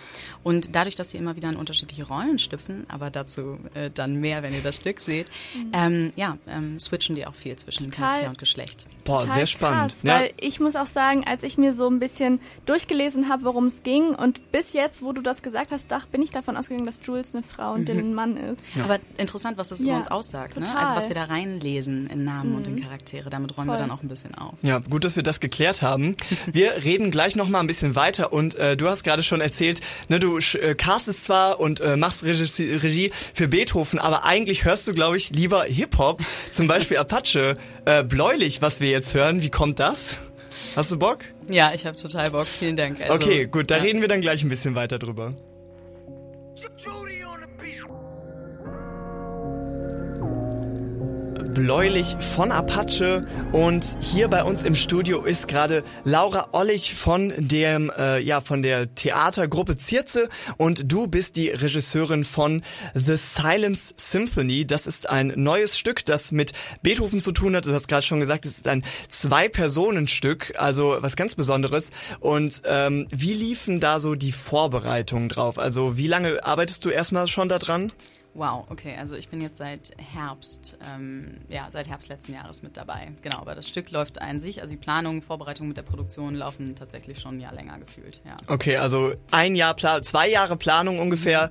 Und 0.43 0.75
dadurch, 0.75 0.95
dass 0.95 1.11
sie 1.11 1.19
immer 1.19 1.37
wieder 1.37 1.49
in 1.49 1.57
unterschiedliche 1.57 2.07
Rollen 2.07 2.39
stüpfen, 2.39 2.85
aber 2.89 3.11
dazu 3.11 3.59
äh, 3.75 3.91
dann 3.93 4.21
mehr, 4.21 4.43
wenn 4.43 4.55
ihr 4.55 4.63
das 4.63 4.77
Stück 4.77 5.01
seht, 5.01 5.29
mhm. 5.55 5.71
ähm, 5.73 6.13
ja, 6.17 6.39
ähm, 6.47 6.79
switchen 6.79 7.15
die 7.15 7.27
auch 7.27 7.35
viel 7.35 7.57
zwischen 7.57 7.91
Total. 7.91 8.15
Charakter 8.15 8.29
und 8.31 8.39
Geschlecht. 8.39 8.87
Boah, 9.05 9.21
Total 9.21 9.37
sehr 9.37 9.47
spannend. 9.47 9.93
Krass, 9.93 10.03
ja. 10.03 10.15
Weil 10.15 10.33
ich 10.41 10.61
muss 10.61 10.77
auch 10.77 10.87
sagen, 10.87 11.25
als 11.27 11.43
ich 11.43 11.59
mir 11.59 11.73
so 11.75 11.89
ein 11.89 12.01
bisschen 12.01 12.41
durchgelesen 12.67 13.29
habe, 13.29 13.45
worum 13.45 13.67
es 13.67 13.83
ging 13.83 14.15
und 14.15 14.51
bis 14.51 14.73
jetzt, 14.73 15.03
wo 15.03 15.13
du 15.13 15.21
das 15.21 15.43
gesagt 15.43 15.73
hast, 15.73 15.91
dach, 15.91 16.07
bin 16.07 16.23
ich 16.23 16.31
davon 16.31 16.57
ausgegangen, 16.57 16.87
dass 16.87 17.01
Jules 17.05 17.35
eine 17.35 17.43
Frau 17.43 17.73
und 17.73 17.83
mhm. 17.83 17.87
Dylan 17.87 18.11
ein 18.11 18.15
Mann 18.15 18.37
ist. 18.37 18.63
Ja. 18.75 18.85
Aber 18.85 18.99
interessant, 19.19 19.59
was 19.59 19.69
das 19.69 19.81
ja, 19.81 19.87
über 19.87 19.97
uns 19.97 20.09
aussagt. 20.11 20.59
Ne? 20.59 20.77
Also 20.77 20.95
was 20.95 21.09
wir 21.09 21.15
da 21.15 21.25
reinlesen 21.25 22.07
in 22.09 22.25
Namen 22.25 22.51
mhm. 22.51 22.57
und 22.57 22.67
in 22.67 22.75
mhm. 22.77 22.81
Charaktere. 22.81 23.31
Damit 23.31 23.57
räumen 23.57 23.69
Voll. 23.69 23.77
wir 23.77 23.81
dann 23.81 23.91
auch 23.91 24.03
ein 24.03 24.09
bisschen 24.09 24.35
auf. 24.35 24.55
Ja, 24.63 24.79
gut, 24.79 25.05
dass 25.05 25.17
wir 25.17 25.23
das 25.23 25.41
geklärt 25.41 25.83
haben. 25.83 26.17
Wir 26.51 26.73
reden 26.85 27.11
gleich 27.11 27.37
noch 27.37 27.49
mal 27.49 27.61
ein 27.61 27.67
bisschen 27.67 27.95
weiter 27.95 28.33
und 28.33 28.55
äh, 28.55 28.77
du 28.77 28.89
hast 28.89 29.05
gerade 29.05 29.23
schon 29.23 29.41
erzählt, 29.41 29.81
ne, 30.09 30.19
du 30.19 30.39
äh, 30.39 30.75
castest 30.75 31.25
zwar 31.25 31.61
und 31.61 31.81
äh, 31.81 31.97
machst 31.97 32.25
Regie, 32.25 32.75
Regie 32.75 33.11
für 33.35 33.49
Beethoven, 33.49 33.99
aber 33.99 34.25
eigentlich 34.25 34.65
hörst 34.65 34.89
du, 34.89 34.95
glaube 34.95 35.17
ich, 35.17 35.31
lieber 35.31 35.65
Hip-Hop, 35.65 36.23
zum 36.51 36.67
Beispiel 36.67 36.97
Apache. 36.97 37.57
Äh, 37.87 38.03
bläulich, 38.03 38.63
was 38.63 38.81
wir 38.81 38.89
jetzt 38.95 39.13
hören, 39.13 39.43
wie 39.43 39.51
kommt 39.51 39.81
das? 39.81 40.19
Hast 40.77 40.93
du 40.93 40.99
Bock? 40.99 41.19
Ja, 41.51 41.73
ich 41.75 41.85
habe 41.85 41.97
total 41.97 42.31
Bock. 42.31 42.47
Vielen 42.47 42.77
Dank. 42.77 43.01
Also, 43.01 43.15
okay, 43.15 43.47
gut, 43.47 43.71
da 43.71 43.77
ja. 43.77 43.83
reden 43.83 44.01
wir 44.01 44.09
dann 44.09 44.21
gleich 44.21 44.43
ein 44.45 44.49
bisschen 44.49 44.75
weiter 44.77 44.99
drüber. 44.99 45.35
Bläulich 51.55 52.17
von 52.19 52.51
Apache 52.51 53.27
und 53.53 53.97
hier 54.01 54.27
bei 54.27 54.43
uns 54.43 54.65
im 54.65 54.75
Studio 54.75 55.23
ist 55.23 55.47
gerade 55.47 55.85
Laura 56.03 56.49
Ollich 56.51 56.95
von 56.95 57.33
dem 57.39 57.93
äh, 57.97 58.19
ja 58.19 58.41
von 58.41 58.63
der 58.63 58.93
Theatergruppe 58.97 59.77
Zierze 59.77 60.29
und 60.57 60.91
du 60.91 61.07
bist 61.07 61.37
die 61.37 61.51
Regisseurin 61.51 62.25
von 62.25 62.63
The 62.95 63.17
Silence 63.17 63.95
Symphony. 63.97 64.67
Das 64.67 64.89
ist 64.89 65.09
ein 65.09 65.33
neues 65.37 65.79
Stück, 65.79 66.05
das 66.05 66.33
mit 66.33 66.53
Beethoven 66.83 67.23
zu 67.23 67.31
tun 67.31 67.55
hat. 67.55 67.67
Du 67.67 67.73
hast 67.73 67.87
gerade 67.87 68.03
schon 68.03 68.21
gesagt, 68.21 68.47
es 68.47 68.57
ist 68.57 68.67
ein 68.67 68.83
Zwei-Personen-Stück, 69.09 70.55
also 70.59 70.97
was 71.01 71.15
ganz 71.15 71.37
Besonderes. 71.37 71.93
Und 72.19 72.63
ähm, 72.67 73.07
wie 73.11 73.33
liefen 73.33 73.79
da 73.79 74.01
so 74.01 74.17
die 74.17 74.33
Vorbereitungen 74.33 75.29
drauf? 75.29 75.59
Also 75.61 75.97
wie 75.97 76.09
lange 76.09 76.45
arbeitest 76.45 76.85
du 76.85 76.89
erstmal 76.89 77.29
schon 77.29 77.49
daran? 77.49 77.93
Wow, 78.35 78.67
okay, 78.69 78.97
also 78.99 79.15
ich 79.15 79.29
bin 79.29 79.41
jetzt 79.41 79.59
seit 79.59 79.93
Herbst, 79.97 80.77
ähm, 80.85 81.37
ja, 81.49 81.69
seit 81.71 81.87
Herbst 81.87 82.09
letzten 82.09 82.35
Jahres 82.35 82.65
mit 82.65 82.77
dabei. 82.77 83.13
Genau, 83.23 83.39
aber 83.39 83.55
das 83.55 83.69
Stück 83.69 83.93
läuft 83.93 84.21
ein 84.21 84.41
sich, 84.41 84.61
also 84.61 84.73
die 84.73 84.81
Planung, 84.81 85.23
Vorbereitung 85.23 85.69
mit 85.69 85.77
der 85.77 85.83
Produktion 85.83 86.35
laufen 86.35 86.75
tatsächlich 86.75 87.21
schon 87.21 87.37
ein 87.37 87.41
Jahr 87.41 87.55
länger 87.55 87.79
gefühlt, 87.79 88.21
ja. 88.25 88.37
Okay, 88.49 88.77
also 88.77 89.15
ein 89.31 89.55
Jahr, 89.55 89.75
Plan 89.75 90.03
zwei 90.03 90.29
Jahre 90.29 90.57
Planung 90.57 90.99
ungefähr. 90.99 91.51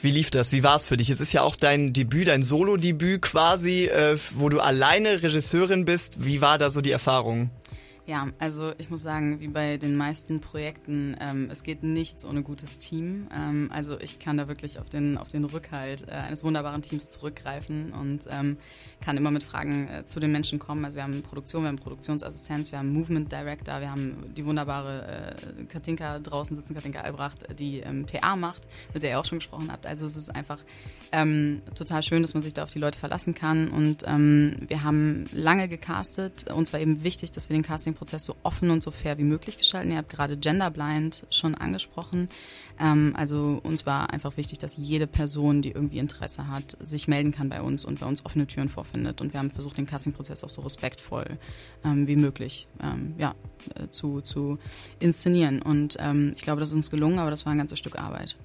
Wie 0.00 0.10
lief 0.10 0.30
das? 0.30 0.52
Wie 0.52 0.62
war 0.62 0.76
es 0.76 0.86
für 0.86 0.96
dich? 0.96 1.10
Es 1.10 1.20
ist 1.20 1.32
ja 1.32 1.42
auch 1.42 1.56
dein 1.56 1.92
Debüt, 1.92 2.28
dein 2.28 2.42
Solo-Debüt 2.42 3.22
quasi, 3.22 3.86
äh, 3.86 4.16
wo 4.34 4.48
du 4.48 4.60
alleine 4.60 5.22
Regisseurin 5.22 5.84
bist. 5.84 6.24
Wie 6.24 6.40
war 6.40 6.58
da 6.58 6.70
so 6.70 6.80
die 6.80 6.92
Erfahrung? 6.92 7.50
Ja, 8.08 8.28
also 8.38 8.72
ich 8.78 8.88
muss 8.88 9.02
sagen, 9.02 9.38
wie 9.40 9.48
bei 9.48 9.76
den 9.76 9.94
meisten 9.94 10.40
Projekten, 10.40 11.14
ähm, 11.20 11.50
es 11.52 11.62
geht 11.62 11.82
nichts 11.82 12.24
ohne 12.24 12.42
gutes 12.42 12.78
Team. 12.78 13.28
Ähm, 13.30 13.68
also 13.70 14.00
ich 14.00 14.18
kann 14.18 14.38
da 14.38 14.48
wirklich 14.48 14.78
auf 14.78 14.88
den, 14.88 15.18
auf 15.18 15.28
den 15.28 15.44
Rückhalt 15.44 16.08
äh, 16.08 16.12
eines 16.12 16.42
wunderbaren 16.42 16.80
Teams 16.80 17.10
zurückgreifen 17.10 17.92
und 17.92 18.26
ähm, 18.30 18.56
kann 19.00 19.16
immer 19.16 19.30
mit 19.30 19.42
Fragen 19.42 19.88
äh, 19.88 20.06
zu 20.06 20.20
den 20.20 20.32
Menschen 20.32 20.58
kommen. 20.58 20.84
Also 20.84 20.96
wir 20.96 21.02
haben 21.02 21.22
Produktion, 21.22 21.62
wir 21.62 21.68
haben 21.68 21.78
Produktionsassistenz, 21.78 22.72
wir 22.72 22.78
haben 22.78 22.92
Movement 22.92 23.30
Director, 23.30 23.80
wir 23.80 23.90
haben 23.90 24.32
die 24.36 24.44
wunderbare 24.44 25.36
äh, 25.58 25.64
Katinka 25.64 26.18
draußen 26.18 26.56
sitzen, 26.56 26.74
Katinka 26.74 27.00
Albrecht, 27.00 27.58
die 27.58 27.80
ähm, 27.80 28.06
PA 28.06 28.36
macht, 28.36 28.68
mit 28.92 29.02
der 29.02 29.10
ihr 29.10 29.20
auch 29.20 29.24
schon 29.24 29.38
gesprochen 29.38 29.70
habt. 29.70 29.86
Also 29.86 30.06
es 30.06 30.16
ist 30.16 30.34
einfach 30.34 30.58
ähm, 31.12 31.62
total 31.74 32.02
schön, 32.02 32.22
dass 32.22 32.34
man 32.34 32.42
sich 32.42 32.54
da 32.54 32.62
auf 32.64 32.70
die 32.70 32.78
Leute 32.78 32.98
verlassen 32.98 33.34
kann 33.34 33.68
und 33.68 34.04
ähm, 34.06 34.56
wir 34.66 34.82
haben 34.82 35.26
lange 35.32 35.68
gecastet. 35.68 36.50
Uns 36.50 36.72
war 36.72 36.80
eben 36.80 37.02
wichtig, 37.04 37.32
dass 37.32 37.48
wir 37.48 37.54
den 37.54 37.62
Casting 37.62 37.94
Prozess 37.94 38.24
so 38.24 38.36
offen 38.42 38.70
und 38.70 38.82
so 38.82 38.90
fair 38.90 39.18
wie 39.18 39.24
möglich 39.24 39.56
gestalten. 39.56 39.90
Ihr 39.90 39.98
habt 39.98 40.10
gerade 40.10 40.36
Genderblind 40.36 41.26
schon 41.30 41.54
angesprochen. 41.54 42.28
Ähm, 42.80 43.14
also 43.16 43.60
uns 43.62 43.86
war 43.86 44.10
einfach 44.10 44.36
wichtig, 44.36 44.58
dass 44.58 44.76
jede 44.76 45.06
Person, 45.06 45.62
die 45.62 45.70
irgendwie 45.70 45.98
Interesse 45.98 46.48
hat, 46.48 46.76
sich 46.80 47.08
melden 47.08 47.32
kann 47.32 47.48
bei 47.48 47.60
uns 47.62 47.84
und 47.84 48.00
bei 48.00 48.06
uns 48.06 48.24
offene 48.24 48.46
Türen 48.46 48.68
vorfindet. 48.68 49.20
Und 49.20 49.32
wir 49.32 49.40
haben 49.40 49.50
versucht, 49.50 49.78
den 49.78 49.86
Casting-Prozess 49.86 50.44
auch 50.44 50.50
so 50.50 50.62
respektvoll 50.62 51.38
ähm, 51.84 52.06
wie 52.06 52.16
möglich 52.16 52.68
ähm, 52.82 53.14
ja, 53.18 53.34
äh, 53.74 53.88
zu, 53.88 54.20
zu 54.20 54.58
inszenieren. 55.00 55.62
Und 55.62 55.96
ähm, 55.98 56.32
ich 56.36 56.42
glaube, 56.42 56.60
das 56.60 56.70
ist 56.70 56.74
uns 56.74 56.90
gelungen, 56.90 57.18
aber 57.18 57.30
das 57.30 57.46
war 57.46 57.52
ein 57.52 57.58
ganzes 57.58 57.78
Stück 57.78 57.98
Arbeit. 57.98 58.36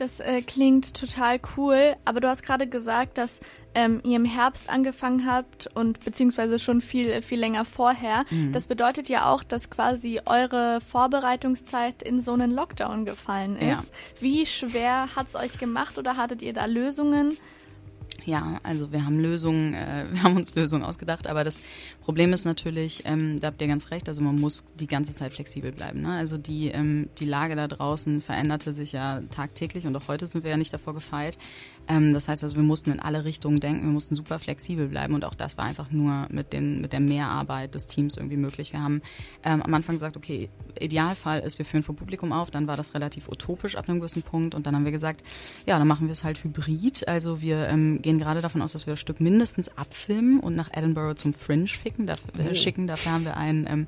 Das 0.00 0.18
äh, 0.18 0.40
klingt 0.40 0.94
total 0.94 1.38
cool, 1.58 1.94
aber 2.06 2.20
du 2.20 2.28
hast 2.30 2.42
gerade 2.42 2.66
gesagt, 2.66 3.18
dass 3.18 3.38
ähm, 3.74 4.00
ihr 4.02 4.16
im 4.16 4.24
Herbst 4.24 4.70
angefangen 4.70 5.30
habt 5.30 5.68
und 5.74 6.00
beziehungsweise 6.02 6.58
schon 6.58 6.80
viel, 6.80 7.20
viel 7.20 7.38
länger 7.38 7.66
vorher. 7.66 8.24
Mhm. 8.30 8.50
Das 8.54 8.66
bedeutet 8.66 9.10
ja 9.10 9.30
auch, 9.30 9.44
dass 9.44 9.68
quasi 9.68 10.22
eure 10.24 10.80
Vorbereitungszeit 10.80 12.02
in 12.02 12.22
so 12.22 12.32
einen 12.32 12.50
Lockdown 12.50 13.04
gefallen 13.04 13.56
ist. 13.56 13.62
Ja. 13.62 13.84
Wie 14.20 14.46
schwer 14.46 15.14
hat 15.14 15.28
es 15.28 15.36
euch 15.36 15.58
gemacht 15.58 15.98
oder 15.98 16.16
hattet 16.16 16.40
ihr 16.40 16.54
da 16.54 16.64
Lösungen? 16.64 17.36
Ja, 18.26 18.60
also 18.62 18.92
wir 18.92 19.04
haben 19.04 19.18
Lösungen, 19.18 19.74
äh, 19.74 20.06
wir 20.12 20.22
haben 20.22 20.36
uns 20.36 20.54
Lösungen 20.54 20.84
ausgedacht, 20.84 21.26
aber 21.26 21.44
das 21.44 21.60
Problem 22.02 22.32
ist 22.32 22.44
natürlich, 22.44 23.02
ähm, 23.06 23.40
da 23.40 23.48
habt 23.48 23.60
ihr 23.62 23.68
ganz 23.68 23.90
recht, 23.90 24.08
also 24.08 24.22
man 24.22 24.38
muss 24.38 24.64
die 24.78 24.86
ganze 24.86 25.12
Zeit 25.12 25.32
flexibel 25.32 25.72
bleiben. 25.72 26.02
Ne? 26.02 26.16
Also 26.16 26.38
die, 26.38 26.68
ähm, 26.68 27.08
die 27.18 27.24
Lage 27.24 27.56
da 27.56 27.66
draußen 27.68 28.20
veränderte 28.20 28.72
sich 28.72 28.92
ja 28.92 29.22
tagtäglich 29.30 29.86
und 29.86 29.96
auch 29.96 30.08
heute 30.08 30.26
sind 30.26 30.44
wir 30.44 30.50
ja 30.50 30.56
nicht 30.56 30.72
davor 30.72 30.94
gefeit. 30.94 31.38
Ähm, 31.88 32.12
das 32.12 32.28
heißt 32.28 32.44
also, 32.44 32.56
wir 32.56 32.62
mussten 32.62 32.90
in 32.90 33.00
alle 33.00 33.24
Richtungen 33.24 33.58
denken, 33.58 33.84
wir 33.84 33.92
mussten 33.92 34.14
super 34.14 34.38
flexibel 34.38 34.88
bleiben 34.88 35.14
und 35.14 35.24
auch 35.24 35.34
das 35.34 35.56
war 35.56 35.64
einfach 35.64 35.90
nur 35.90 36.26
mit, 36.30 36.52
den, 36.52 36.80
mit 36.80 36.92
der 36.92 37.00
Mehrarbeit 37.00 37.74
des 37.74 37.86
Teams 37.86 38.16
irgendwie 38.16 38.36
möglich. 38.36 38.72
Wir 38.72 38.82
haben 38.82 39.02
ähm, 39.44 39.62
am 39.62 39.74
Anfang 39.74 39.96
gesagt, 39.96 40.16
okay, 40.16 40.48
Idealfall 40.78 41.40
ist, 41.40 41.58
wir 41.58 41.64
führen 41.64 41.82
vor 41.82 41.96
Publikum 41.96 42.32
auf, 42.32 42.50
dann 42.50 42.66
war 42.66 42.76
das 42.76 42.94
relativ 42.94 43.28
utopisch 43.28 43.76
ab 43.76 43.88
einem 43.88 43.98
gewissen 43.98 44.22
Punkt 44.22 44.54
und 44.54 44.66
dann 44.66 44.74
haben 44.74 44.84
wir 44.84 44.92
gesagt, 44.92 45.22
ja, 45.66 45.78
dann 45.78 45.88
machen 45.88 46.06
wir 46.06 46.12
es 46.12 46.22
halt 46.22 46.42
hybrid, 46.44 47.08
also 47.08 47.40
wir 47.40 47.68
ähm, 47.68 47.99
gehen 48.00 48.18
gerade 48.18 48.40
davon 48.40 48.62
aus, 48.62 48.72
dass 48.72 48.86
wir 48.86 48.92
das 48.92 49.00
Stück 49.00 49.20
mindestens 49.20 49.76
abfilmen 49.76 50.40
und 50.40 50.56
nach 50.56 50.70
Edinburgh 50.72 51.14
zum 51.16 51.32
Fringe 51.32 51.68
schicken. 51.68 52.06
Dafür, 52.06 52.28
äh, 52.38 52.50
oh. 52.50 52.54
schicken. 52.54 52.86
Dafür 52.86 53.12
haben 53.12 53.24
wir 53.24 53.36
einen 53.36 53.66
ähm, 53.66 53.86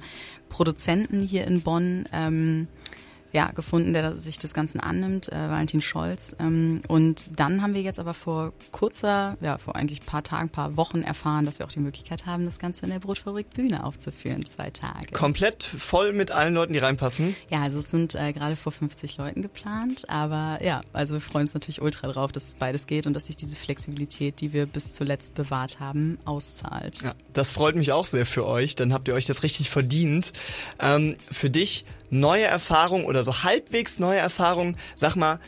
Produzenten 0.49 1.23
hier 1.23 1.47
in 1.47 1.62
Bonn. 1.62 2.09
Ähm, 2.12 2.69
ja, 3.32 3.50
gefunden, 3.50 3.92
der 3.92 4.14
sich 4.14 4.38
des 4.38 4.54
Ganzen 4.54 4.80
annimmt, 4.80 5.30
äh, 5.30 5.34
Valentin 5.34 5.80
Scholz. 5.80 6.36
Ähm, 6.38 6.82
und 6.88 7.26
dann 7.34 7.62
haben 7.62 7.74
wir 7.74 7.82
jetzt 7.82 7.98
aber 7.98 8.14
vor 8.14 8.52
kurzer, 8.70 9.36
ja, 9.40 9.58
vor 9.58 9.74
eigentlich 9.74 10.02
paar 10.02 10.22
Tagen, 10.22 10.50
paar 10.50 10.76
Wochen 10.76 11.02
erfahren, 11.02 11.46
dass 11.46 11.58
wir 11.58 11.66
auch 11.66 11.72
die 11.72 11.80
Möglichkeit 11.80 12.26
haben, 12.26 12.44
das 12.44 12.58
Ganze 12.58 12.84
in 12.84 12.90
der 12.90 12.98
Brotfabrik 12.98 13.50
Bühne 13.50 13.84
aufzuführen, 13.84 14.44
zwei 14.44 14.70
Tage. 14.70 15.12
Komplett 15.12 15.64
voll 15.64 16.12
mit 16.12 16.30
allen 16.30 16.54
Leuten, 16.54 16.74
die 16.74 16.78
reinpassen? 16.78 17.34
Ja, 17.48 17.62
also 17.62 17.78
es 17.78 17.90
sind 17.90 18.14
äh, 18.14 18.32
gerade 18.32 18.56
vor 18.56 18.72
50 18.72 19.16
Leuten 19.16 19.42
geplant, 19.42 20.08
aber 20.08 20.58
ja, 20.62 20.82
also 20.92 21.14
wir 21.14 21.20
freuen 21.20 21.46
uns 21.46 21.54
natürlich 21.54 21.80
ultra 21.80 22.08
drauf, 22.08 22.32
dass 22.32 22.48
es 22.48 22.54
beides 22.54 22.86
geht 22.86 23.06
und 23.06 23.14
dass 23.14 23.26
sich 23.26 23.36
diese 23.36 23.56
Flexibilität, 23.56 24.40
die 24.40 24.52
wir 24.52 24.66
bis 24.66 24.94
zuletzt 24.94 25.34
bewahrt 25.34 25.80
haben, 25.80 26.18
auszahlt. 26.24 27.02
Ja, 27.02 27.14
das 27.32 27.50
freut 27.50 27.76
mich 27.76 27.92
auch 27.92 28.04
sehr 28.04 28.26
für 28.26 28.46
euch, 28.46 28.76
dann 28.76 28.92
habt 28.92 29.08
ihr 29.08 29.14
euch 29.14 29.26
das 29.26 29.42
richtig 29.42 29.70
verdient. 29.70 30.32
Ähm, 30.78 31.16
für 31.30 31.48
dich 31.48 31.84
neue 32.12 32.45
Erfahrungen 32.45 33.07
oder 33.07 33.25
so 33.25 33.42
halbwegs 33.42 33.99
neue 33.99 34.19
Erfahrungen. 34.19 34.76
Sag 34.95 35.16
mal, 35.16 35.40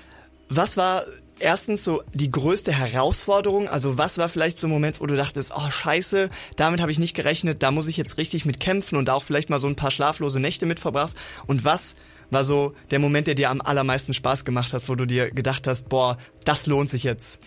was 0.48 0.76
war 0.76 1.04
erstens 1.38 1.84
so 1.84 2.02
die 2.14 2.30
größte 2.30 2.72
Herausforderung? 2.72 3.68
Also 3.68 3.98
was 3.98 4.18
war 4.18 4.28
vielleicht 4.28 4.58
so 4.58 4.66
ein 4.66 4.70
Moment, 4.70 5.00
wo 5.00 5.06
du 5.06 5.14
dachtest, 5.14 5.52
oh 5.54 5.70
scheiße, 5.70 6.30
damit 6.56 6.80
habe 6.80 6.90
ich 6.90 6.98
nicht 6.98 7.14
gerechnet, 7.14 7.62
da 7.62 7.70
muss 7.70 7.86
ich 7.86 7.96
jetzt 7.96 8.16
richtig 8.16 8.46
mit 8.46 8.60
kämpfen 8.60 8.96
und 8.96 9.10
auch 9.10 9.22
vielleicht 9.22 9.50
mal 9.50 9.58
so 9.58 9.66
ein 9.66 9.76
paar 9.76 9.90
schlaflose 9.90 10.40
Nächte 10.40 10.66
mit 10.66 10.80
verbrachst? 10.80 11.18
Und 11.46 11.64
was 11.64 11.96
war 12.30 12.44
so 12.44 12.72
der 12.90 12.98
Moment, 12.98 13.26
der 13.26 13.34
dir 13.34 13.50
am 13.50 13.60
allermeisten 13.60 14.14
Spaß 14.14 14.44
gemacht 14.44 14.72
hat, 14.72 14.88
wo 14.88 14.94
du 14.94 15.06
dir 15.06 15.30
gedacht 15.30 15.66
hast, 15.66 15.88
boah, 15.88 16.16
das 16.44 16.66
lohnt 16.66 16.88
sich 16.88 17.04
jetzt. 17.04 17.40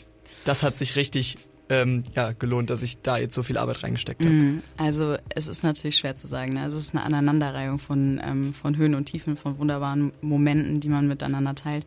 Das 0.46 0.62
hat 0.62 0.78
sich 0.78 0.96
richtig 0.96 1.38
ähm, 1.70 2.04
ja, 2.16 2.32
gelohnt, 2.32 2.70
dass 2.70 2.82
ich 2.82 3.02
da 3.02 3.18
jetzt 3.18 3.36
so 3.36 3.44
viel 3.44 3.58
Arbeit 3.58 3.84
reingesteckt 3.84 4.22
habe? 4.22 4.34
Mm, 4.34 4.62
also 4.78 5.18
es 5.30 5.48
ist 5.48 5.64
natürlich 5.64 5.98
schwer 5.98 6.16
zu 6.16 6.28
sagen. 6.28 6.54
Ne? 6.54 6.62
Also 6.62 6.78
es 6.78 6.84
ist 6.84 6.96
eine 6.96 7.04
Aneinanderreihung 7.04 7.80
von, 7.80 8.22
ähm, 8.24 8.54
von 8.54 8.78
Höhen 8.78 8.96
und 8.96 9.06
Tiefen, 9.06 9.36
von 9.36 9.58
wunderbaren 9.58 10.12
Momenten, 10.22 10.80
die 10.80 10.90
man 10.90 11.08
miteinander 11.08 11.56
teilt. 11.56 11.86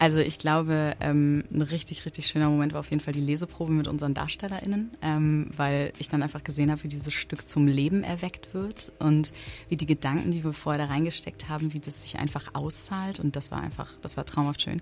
Also 0.00 0.20
ich 0.20 0.38
glaube, 0.38 0.96
ähm, 1.00 1.44
ein 1.52 1.60
richtig, 1.60 2.06
richtig 2.06 2.26
schöner 2.26 2.48
Moment 2.48 2.72
war 2.72 2.80
auf 2.80 2.88
jeden 2.88 3.02
Fall 3.02 3.12
die 3.12 3.20
Leseprobe 3.20 3.70
mit 3.70 3.86
unseren 3.86 4.14
DarstellerInnen, 4.14 4.92
ähm, 5.02 5.50
weil 5.54 5.92
ich 5.98 6.08
dann 6.08 6.22
einfach 6.22 6.42
gesehen 6.42 6.70
habe, 6.70 6.82
wie 6.84 6.88
dieses 6.88 7.12
Stück 7.12 7.46
zum 7.46 7.66
Leben 7.66 8.02
erweckt 8.02 8.54
wird 8.54 8.92
und 8.98 9.34
wie 9.68 9.76
die 9.76 9.84
Gedanken, 9.84 10.30
die 10.30 10.42
wir 10.42 10.54
vorher 10.54 10.86
da 10.86 10.90
reingesteckt 10.90 11.50
haben, 11.50 11.74
wie 11.74 11.80
das 11.80 12.00
sich 12.00 12.18
einfach 12.18 12.54
auszahlt 12.54 13.20
und 13.20 13.36
das 13.36 13.50
war 13.50 13.60
einfach, 13.60 13.92
das 14.00 14.16
war 14.16 14.24
traumhaft 14.24 14.62
schön. 14.62 14.80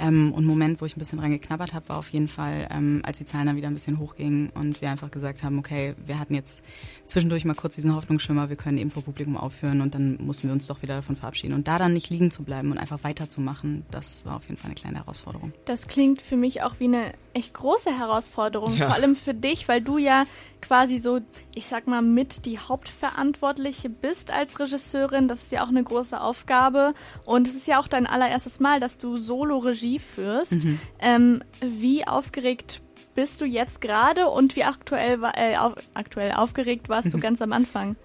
Ähm, 0.00 0.32
und 0.32 0.42
ein 0.42 0.48
Moment, 0.48 0.80
wo 0.80 0.84
ich 0.84 0.96
ein 0.96 0.98
bisschen 0.98 1.20
dran 1.20 1.30
geknabbert 1.30 1.72
habe, 1.72 1.88
war 1.88 1.98
auf 1.98 2.08
jeden 2.08 2.26
Fall, 2.26 2.66
ähm, 2.72 3.02
als 3.04 3.18
die 3.18 3.24
Zahlen 3.24 3.46
dann 3.46 3.56
wieder 3.56 3.68
ein 3.68 3.74
bisschen 3.74 3.85
hochgingen 4.00 4.50
und 4.50 4.80
wir 4.80 4.90
einfach 4.90 5.12
gesagt 5.12 5.44
haben, 5.44 5.60
okay, 5.60 5.94
wir 6.04 6.18
hatten 6.18 6.34
jetzt 6.34 6.64
zwischendurch 7.04 7.44
mal 7.44 7.54
kurz 7.54 7.76
diesen 7.76 7.94
Hoffnungsschimmer, 7.94 8.48
wir 8.48 8.56
können 8.56 8.78
eben 8.78 8.90
vor 8.90 9.04
Publikum 9.04 9.36
aufhören 9.36 9.80
und 9.80 9.94
dann 9.94 10.18
mussten 10.20 10.48
wir 10.48 10.52
uns 10.52 10.66
doch 10.66 10.82
wieder 10.82 10.96
davon 10.96 11.14
verabschieden 11.14 11.54
und 11.54 11.68
da 11.68 11.78
dann 11.78 11.92
nicht 11.92 12.10
liegen 12.10 12.32
zu 12.32 12.42
bleiben 12.42 12.72
und 12.72 12.78
einfach 12.78 13.04
weiterzumachen, 13.04 13.86
das 13.92 14.26
war 14.26 14.36
auf 14.36 14.48
jeden 14.48 14.56
jeden 14.56 14.60
Fall 14.60 14.70
eine 14.70 14.74
kleine 14.74 14.98
Herausforderung. 14.98 15.52
Das 15.64 15.86
klingt 15.86 16.22
für 16.22 16.36
mich 16.36 16.62
auch 16.62 16.74
wie 16.78 16.84
eine 16.84 17.12
echt 17.34 17.54
große 17.54 17.96
Herausforderung, 17.96 18.76
ja. 18.76 18.86
vor 18.86 18.94
allem 18.94 19.16
für 19.16 19.34
dich, 19.34 19.68
weil 19.68 19.82
du 19.82 19.98
ja 19.98 20.24
quasi 20.60 20.98
so, 20.98 21.20
ich 21.54 21.66
sag 21.66 21.86
mal, 21.86 22.02
mit 22.02 22.46
die 22.46 22.58
Hauptverantwortliche 22.58 23.90
bist 23.90 24.30
als 24.30 24.58
Regisseurin. 24.58 25.28
Das 25.28 25.42
ist 25.42 25.52
ja 25.52 25.64
auch 25.64 25.68
eine 25.68 25.84
große 25.84 26.20
Aufgabe 26.20 26.94
und 27.24 27.46
es 27.46 27.54
ist 27.54 27.66
ja 27.66 27.78
auch 27.78 27.88
dein 27.88 28.06
allererstes 28.06 28.60
Mal, 28.60 28.80
dass 28.80 28.98
du 28.98 29.18
Solo-Regie 29.18 29.98
führst. 29.98 30.64
Mhm. 30.64 30.80
Ähm, 30.98 31.44
wie 31.60 32.06
aufgeregt 32.06 32.80
bist 33.16 33.40
du 33.40 33.44
jetzt 33.44 33.80
gerade 33.80 34.28
und 34.28 34.54
wie 34.54 34.62
aktuell, 34.62 35.18
äh, 35.34 35.56
auf, 35.56 35.72
aktuell 35.94 36.32
aufgeregt 36.32 36.88
warst 36.88 37.12
du 37.12 37.18
ganz 37.20 37.42
am 37.42 37.52
Anfang? 37.52 37.96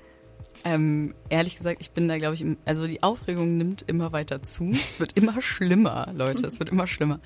Ähm, 0.63 1.15
ehrlich 1.29 1.55
gesagt, 1.55 1.77
ich 1.79 1.91
bin 1.91 2.07
da, 2.07 2.17
glaube 2.17 2.35
ich, 2.35 2.45
also 2.65 2.85
die 2.85 3.01
Aufregung 3.03 3.57
nimmt 3.57 3.83
immer 3.83 4.11
weiter 4.11 4.43
zu. 4.43 4.71
Es 4.71 4.99
wird 4.99 5.13
immer 5.13 5.41
schlimmer, 5.41 6.11
Leute, 6.13 6.45
es 6.45 6.59
wird 6.59 6.69
immer 6.69 6.87
schlimmer. 6.87 7.19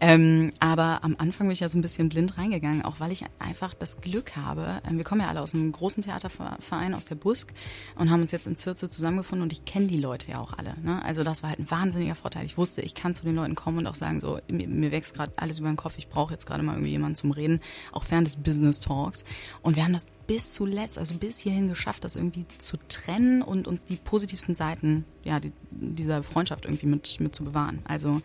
Ähm, 0.00 0.52
aber 0.60 1.04
am 1.04 1.16
Anfang 1.18 1.46
bin 1.46 1.52
ich 1.52 1.60
ja 1.60 1.68
so 1.68 1.78
ein 1.78 1.82
bisschen 1.82 2.08
blind 2.08 2.38
reingegangen, 2.38 2.82
auch 2.82 2.98
weil 2.98 3.12
ich 3.12 3.24
einfach 3.38 3.74
das 3.74 4.00
Glück 4.00 4.36
habe. 4.36 4.80
Ähm, 4.88 4.96
wir 4.96 5.04
kommen 5.04 5.20
ja 5.20 5.28
alle 5.28 5.40
aus 5.40 5.54
einem 5.54 5.70
großen 5.72 6.02
Theaterverein, 6.02 6.94
aus 6.94 7.04
der 7.04 7.14
Busk 7.14 7.52
und 7.96 8.10
haben 8.10 8.22
uns 8.22 8.32
jetzt 8.32 8.46
in 8.46 8.56
Zürze 8.56 8.88
zusammengefunden 8.88 9.42
und 9.42 9.52
ich 9.52 9.64
kenne 9.64 9.86
die 9.86 9.98
Leute 9.98 10.32
ja 10.32 10.38
auch 10.38 10.52
alle. 10.56 10.74
Ne? 10.82 11.04
Also 11.04 11.22
das 11.22 11.42
war 11.42 11.50
halt 11.50 11.60
ein 11.60 11.70
wahnsinniger 11.70 12.14
Vorteil. 12.14 12.44
Ich 12.44 12.56
wusste, 12.56 12.80
ich 12.80 12.94
kann 12.94 13.14
zu 13.14 13.24
den 13.24 13.36
Leuten 13.36 13.54
kommen 13.54 13.78
und 13.78 13.86
auch 13.86 13.94
sagen, 13.94 14.20
so, 14.20 14.38
mir, 14.48 14.68
mir 14.68 14.90
wächst 14.90 15.14
gerade 15.14 15.32
alles 15.36 15.58
über 15.58 15.68
den 15.68 15.76
Kopf, 15.76 15.94
ich 15.98 16.08
brauche 16.08 16.32
jetzt 16.32 16.46
gerade 16.46 16.62
mal 16.62 16.74
irgendwie 16.74 16.90
jemanden 16.90 17.16
zum 17.16 17.30
Reden, 17.30 17.60
auch 17.92 18.04
während 18.08 18.26
des 18.26 18.36
Business 18.36 18.80
Talks. 18.80 19.24
Und 19.62 19.76
wir 19.76 19.84
haben 19.84 19.92
das 19.92 20.06
bis 20.30 20.52
zuletzt, 20.52 20.96
also 20.96 21.16
bis 21.16 21.40
hierhin 21.40 21.66
geschafft, 21.66 22.04
das 22.04 22.14
irgendwie 22.14 22.46
zu 22.58 22.76
trennen 22.86 23.42
und 23.42 23.66
uns 23.66 23.84
die 23.84 23.96
positivsten 23.96 24.54
Seiten 24.54 25.04
ja, 25.24 25.40
die, 25.40 25.52
dieser 25.72 26.22
Freundschaft 26.22 26.66
irgendwie 26.66 26.86
mit, 26.86 27.18
mit 27.18 27.34
zu 27.34 27.42
bewahren. 27.42 27.80
Also 27.82 28.22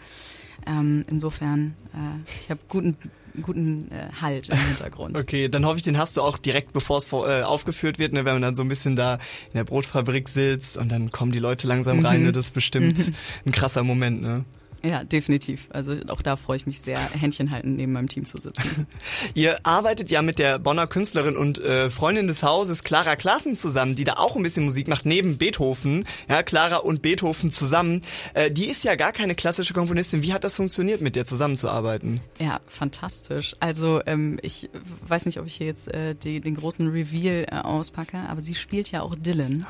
ähm, 0.68 1.04
insofern, 1.10 1.74
äh, 1.96 2.32
ich 2.40 2.52
habe 2.52 2.60
guten 2.70 2.96
guten 3.42 3.90
äh, 3.92 4.10
Halt 4.22 4.50
im 4.50 4.58
Hintergrund. 4.58 5.20
okay, 5.20 5.50
dann 5.50 5.66
hoffe 5.66 5.78
ich, 5.78 5.84
den 5.84 5.98
hast 5.98 6.16
du 6.16 6.22
auch 6.22 6.38
direkt, 6.38 6.74
bevor 6.74 7.00
es 7.00 7.12
äh, 7.12 7.42
aufgeführt 7.42 7.98
wird, 7.98 8.14
ne, 8.14 8.24
wenn 8.24 8.34
man 8.34 8.42
dann 8.44 8.56
so 8.56 8.62
ein 8.62 8.70
bisschen 8.70 8.96
da 8.96 9.16
in 9.16 9.56
der 9.56 9.64
Brotfabrik 9.64 10.30
sitzt 10.30 10.78
und 10.78 10.92
dann 10.92 11.10
kommen 11.10 11.32
die 11.32 11.40
Leute 11.40 11.66
langsam 11.66 11.98
mhm. 11.98 12.06
rein. 12.06 12.24
Ne, 12.24 12.32
das 12.32 12.46
ist 12.46 12.54
bestimmt 12.54 13.00
mhm. 13.00 13.16
ein 13.48 13.52
krasser 13.52 13.84
Moment. 13.84 14.22
Ne? 14.22 14.46
Ja, 14.86 15.04
definitiv. 15.04 15.68
Also 15.72 15.96
auch 16.10 16.22
da 16.22 16.36
freue 16.36 16.58
ich 16.58 16.68
mich 16.68 16.80
sehr, 16.80 17.00
Händchen 17.00 17.50
halten 17.50 17.76
neben 17.76 17.92
meinem 17.92 18.08
Team 18.08 18.28
zu 18.28 18.38
sitzen. 18.38 18.86
Ihr 19.34 19.58
arbeitet 19.64 20.12
ja 20.12 20.22
mit 20.22 20.38
der 20.38 20.60
Bonner 20.60 20.86
Künstlerin 20.86 21.36
und 21.36 21.58
äh, 21.58 21.90
Freundin 21.90 22.28
des 22.28 22.44
Hauses 22.44 22.84
Clara 22.84 23.16
Klassen 23.16 23.56
zusammen, 23.56 23.96
die 23.96 24.04
da 24.04 24.14
auch 24.14 24.36
ein 24.36 24.44
bisschen 24.44 24.64
Musik 24.64 24.88
macht, 24.88 25.08
neben 25.08 25.40
Beethoven. 25.40 26.06
Ja, 26.30 26.44
Clara 26.44 26.78
und 26.78 27.02
Beethoven 27.02 27.52
zusammen. 27.52 28.04
Äh, 28.36 28.52
die 28.52 28.70
ist 28.70 28.84
ja 28.84 28.94
gar 28.94 29.12
keine 29.12 29.34
klassische 29.34 29.74
Komponistin. 29.74 30.22
Wie 30.22 30.34
hat 30.34 30.44
das 30.44 30.56
funktioniert, 30.56 31.02
mit 31.02 31.16
der 31.16 31.26
zusammenzuarbeiten? 31.26 32.22
Ja, 32.38 32.60
fantastisch. 32.68 33.56
Also 33.60 34.02
ähm, 34.06 34.38
ich 34.44 34.70
weiß 35.08 35.26
nicht, 35.26 35.40
ob 35.40 35.48
ich 35.48 35.56
hier 35.56 35.68
jetzt 35.68 35.92
äh, 35.92 36.14
die, 36.14 36.42
den 36.42 36.54
großen 36.54 36.88
Reveal 36.88 37.48
äh, 37.50 37.56
auspacke, 37.56 38.18
aber 38.18 38.42
sie 38.42 38.54
spielt 38.54 38.92
ja 38.92 39.02
auch 39.02 39.16
Dylan. 39.16 39.66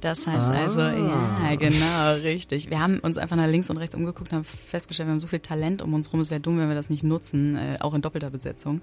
Das 0.00 0.26
heißt 0.26 0.50
also, 0.50 0.80
ah. 0.80 0.88
also, 0.88 1.08
ja, 1.44 1.54
genau, 1.56 2.12
richtig. 2.22 2.70
Wir 2.70 2.80
haben 2.80 2.98
uns 3.00 3.18
einfach 3.18 3.36
nach 3.36 3.48
links 3.48 3.68
und 3.70 3.78
rechts 3.78 3.94
umgeguckt 3.94 4.30
und 4.30 4.38
haben 4.38 4.44
festgestellt, 4.44 5.08
wir 5.08 5.12
haben 5.12 5.20
so 5.20 5.26
viel 5.26 5.40
Talent 5.40 5.82
um 5.82 5.94
uns 5.94 6.12
rum, 6.12 6.20
es 6.20 6.30
wäre 6.30 6.40
dumm, 6.40 6.58
wenn 6.58 6.68
wir 6.68 6.74
das 6.74 6.90
nicht 6.90 7.02
nutzen, 7.02 7.56
äh, 7.56 7.78
auch 7.80 7.94
in 7.94 8.02
doppelter 8.02 8.30
Besetzung. 8.30 8.80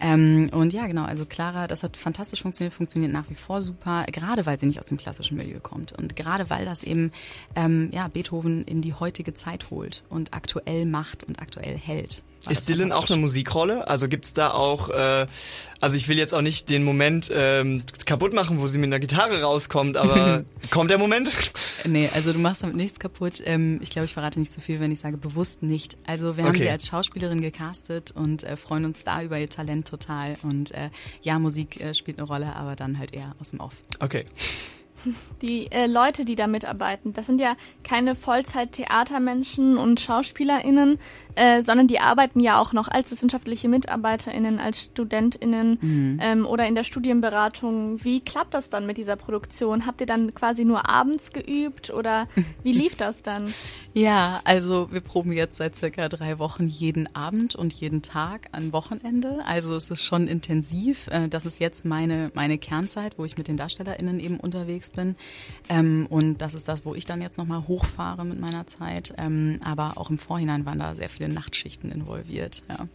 Ähm, 0.00 0.50
und 0.52 0.72
ja, 0.72 0.86
genau, 0.86 1.04
also 1.04 1.24
Clara, 1.24 1.66
das 1.66 1.82
hat 1.82 1.96
fantastisch 1.96 2.42
funktioniert, 2.42 2.74
funktioniert 2.74 3.12
nach 3.12 3.30
wie 3.30 3.34
vor 3.34 3.62
super, 3.62 4.04
gerade 4.12 4.46
weil 4.46 4.58
sie 4.58 4.66
nicht 4.66 4.78
aus 4.78 4.86
dem 4.86 4.98
klassischen 4.98 5.36
Milieu 5.36 5.60
kommt 5.60 5.92
und 5.92 6.16
gerade 6.16 6.50
weil 6.50 6.64
das 6.64 6.82
eben 6.82 7.12
ähm, 7.54 7.88
ja, 7.92 8.08
Beethoven 8.08 8.64
in 8.64 8.82
die 8.82 8.94
heutige 8.94 9.34
Zeit 9.34 9.70
holt 9.70 10.02
und 10.10 10.34
aktuell 10.34 10.84
macht 10.84 11.24
und 11.24 11.40
aktuell 11.40 11.76
hält. 11.76 12.22
Ist 12.48 12.68
Dylan 12.68 12.92
auch 12.92 13.08
eine 13.10 13.18
Musikrolle? 13.18 13.86
Also 13.86 14.08
gibt's 14.08 14.32
da 14.32 14.52
auch, 14.52 14.88
äh, 14.88 15.26
also 15.80 15.96
ich 15.96 16.08
will 16.08 16.16
jetzt 16.16 16.32
auch 16.32 16.40
nicht 16.40 16.70
den 16.70 16.84
Moment 16.84 17.30
ähm, 17.32 17.82
kaputt 18.06 18.32
machen, 18.32 18.60
wo 18.60 18.66
sie 18.66 18.78
mit 18.78 18.88
einer 18.88 18.98
Gitarre 18.98 19.42
rauskommt, 19.42 19.96
aber 19.96 20.44
kommt 20.70 20.90
der 20.90 20.96
Moment? 20.96 21.28
Nee, 21.84 22.08
also 22.14 22.32
du 22.32 22.38
machst 22.38 22.62
damit 22.62 22.76
nichts 22.76 22.98
kaputt. 22.98 23.42
Ähm, 23.44 23.80
ich 23.82 23.90
glaube, 23.90 24.06
ich 24.06 24.14
verrate 24.14 24.40
nicht 24.40 24.54
zu 24.54 24.60
viel, 24.60 24.80
wenn 24.80 24.90
ich 24.90 25.00
sage 25.00 25.18
bewusst 25.18 25.62
nicht. 25.62 25.98
Also 26.06 26.36
wir 26.36 26.44
haben 26.44 26.50
okay. 26.50 26.62
sie 26.62 26.70
als 26.70 26.86
Schauspielerin 26.86 27.42
gecastet 27.42 28.12
und 28.12 28.42
äh, 28.42 28.56
freuen 28.56 28.86
uns 28.86 29.04
da 29.04 29.22
über 29.22 29.38
ihr 29.38 29.50
Talent 29.50 29.86
total. 29.86 30.36
Und 30.42 30.70
äh, 30.72 30.90
ja, 31.22 31.38
Musik 31.38 31.80
äh, 31.80 31.94
spielt 31.94 32.18
eine 32.18 32.26
Rolle, 32.26 32.56
aber 32.56 32.74
dann 32.74 32.98
halt 32.98 33.12
eher 33.12 33.34
aus 33.38 33.50
dem 33.50 33.60
Off. 33.60 33.74
Okay. 34.00 34.24
Die 35.42 35.70
äh, 35.72 35.86
Leute, 35.86 36.24
die 36.24 36.34
da 36.34 36.46
mitarbeiten, 36.46 37.12
das 37.12 37.26
sind 37.26 37.40
ja 37.40 37.56
keine 37.82 38.14
Vollzeit-Theatermenschen 38.14 39.78
und 39.78 40.00
SchauspielerInnen, 40.00 40.98
äh, 41.34 41.62
sondern 41.62 41.86
die 41.86 42.00
arbeiten 42.00 42.40
ja 42.40 42.60
auch 42.60 42.72
noch 42.72 42.88
als 42.88 43.10
wissenschaftliche 43.10 43.68
MitarbeiterInnen, 43.68 44.58
als 44.58 44.82
StudentInnen 44.84 45.78
mhm. 45.80 46.18
ähm, 46.20 46.46
oder 46.46 46.66
in 46.66 46.74
der 46.74 46.84
Studienberatung. 46.84 48.04
Wie 48.04 48.20
klappt 48.20 48.54
das 48.54 48.68
dann 48.68 48.86
mit 48.86 48.96
dieser 48.96 49.16
Produktion? 49.16 49.86
Habt 49.86 50.00
ihr 50.00 50.06
dann 50.06 50.34
quasi 50.34 50.64
nur 50.64 50.88
abends 50.88 51.32
geübt 51.32 51.90
oder 51.90 52.28
wie 52.62 52.72
lief 52.72 52.96
das 52.96 53.22
dann? 53.22 53.52
Ja, 53.92 54.40
also 54.44 54.92
wir 54.92 55.00
proben 55.00 55.32
jetzt 55.32 55.56
seit 55.56 55.74
circa 55.74 56.08
drei 56.08 56.38
Wochen 56.38 56.68
jeden 56.68 57.12
Abend 57.16 57.56
und 57.56 57.72
jeden 57.72 58.02
Tag 58.02 58.48
an 58.52 58.72
Wochenende. 58.72 59.40
Also 59.44 59.74
es 59.74 59.90
ist 59.90 60.04
schon 60.04 60.28
intensiv. 60.28 61.08
Äh, 61.08 61.28
das 61.28 61.44
ist 61.44 61.58
jetzt 61.58 61.84
meine, 61.84 62.30
meine 62.34 62.56
Kernzeit, 62.56 63.18
wo 63.18 63.24
ich 63.24 63.36
mit 63.36 63.48
den 63.48 63.56
DarstellerInnen 63.56 64.20
eben 64.20 64.38
unterwegs 64.38 64.89
bin. 64.92 65.16
Ähm, 65.68 66.06
und 66.08 66.38
das 66.38 66.54
ist 66.54 66.68
das, 66.68 66.84
wo 66.84 66.94
ich 66.94 67.06
dann 67.06 67.20
jetzt 67.20 67.38
nochmal 67.38 67.66
hochfahre 67.66 68.24
mit 68.24 68.40
meiner 68.40 68.66
Zeit. 68.66 69.14
Ähm, 69.18 69.58
aber 69.64 69.92
auch 69.96 70.10
im 70.10 70.18
Vorhinein 70.18 70.66
waren 70.66 70.78
da 70.78 70.94
sehr 70.94 71.08
viele 71.08 71.28
Nachtschichten 71.28 71.90
involviert. 71.90 72.62
Ja, 72.68 72.88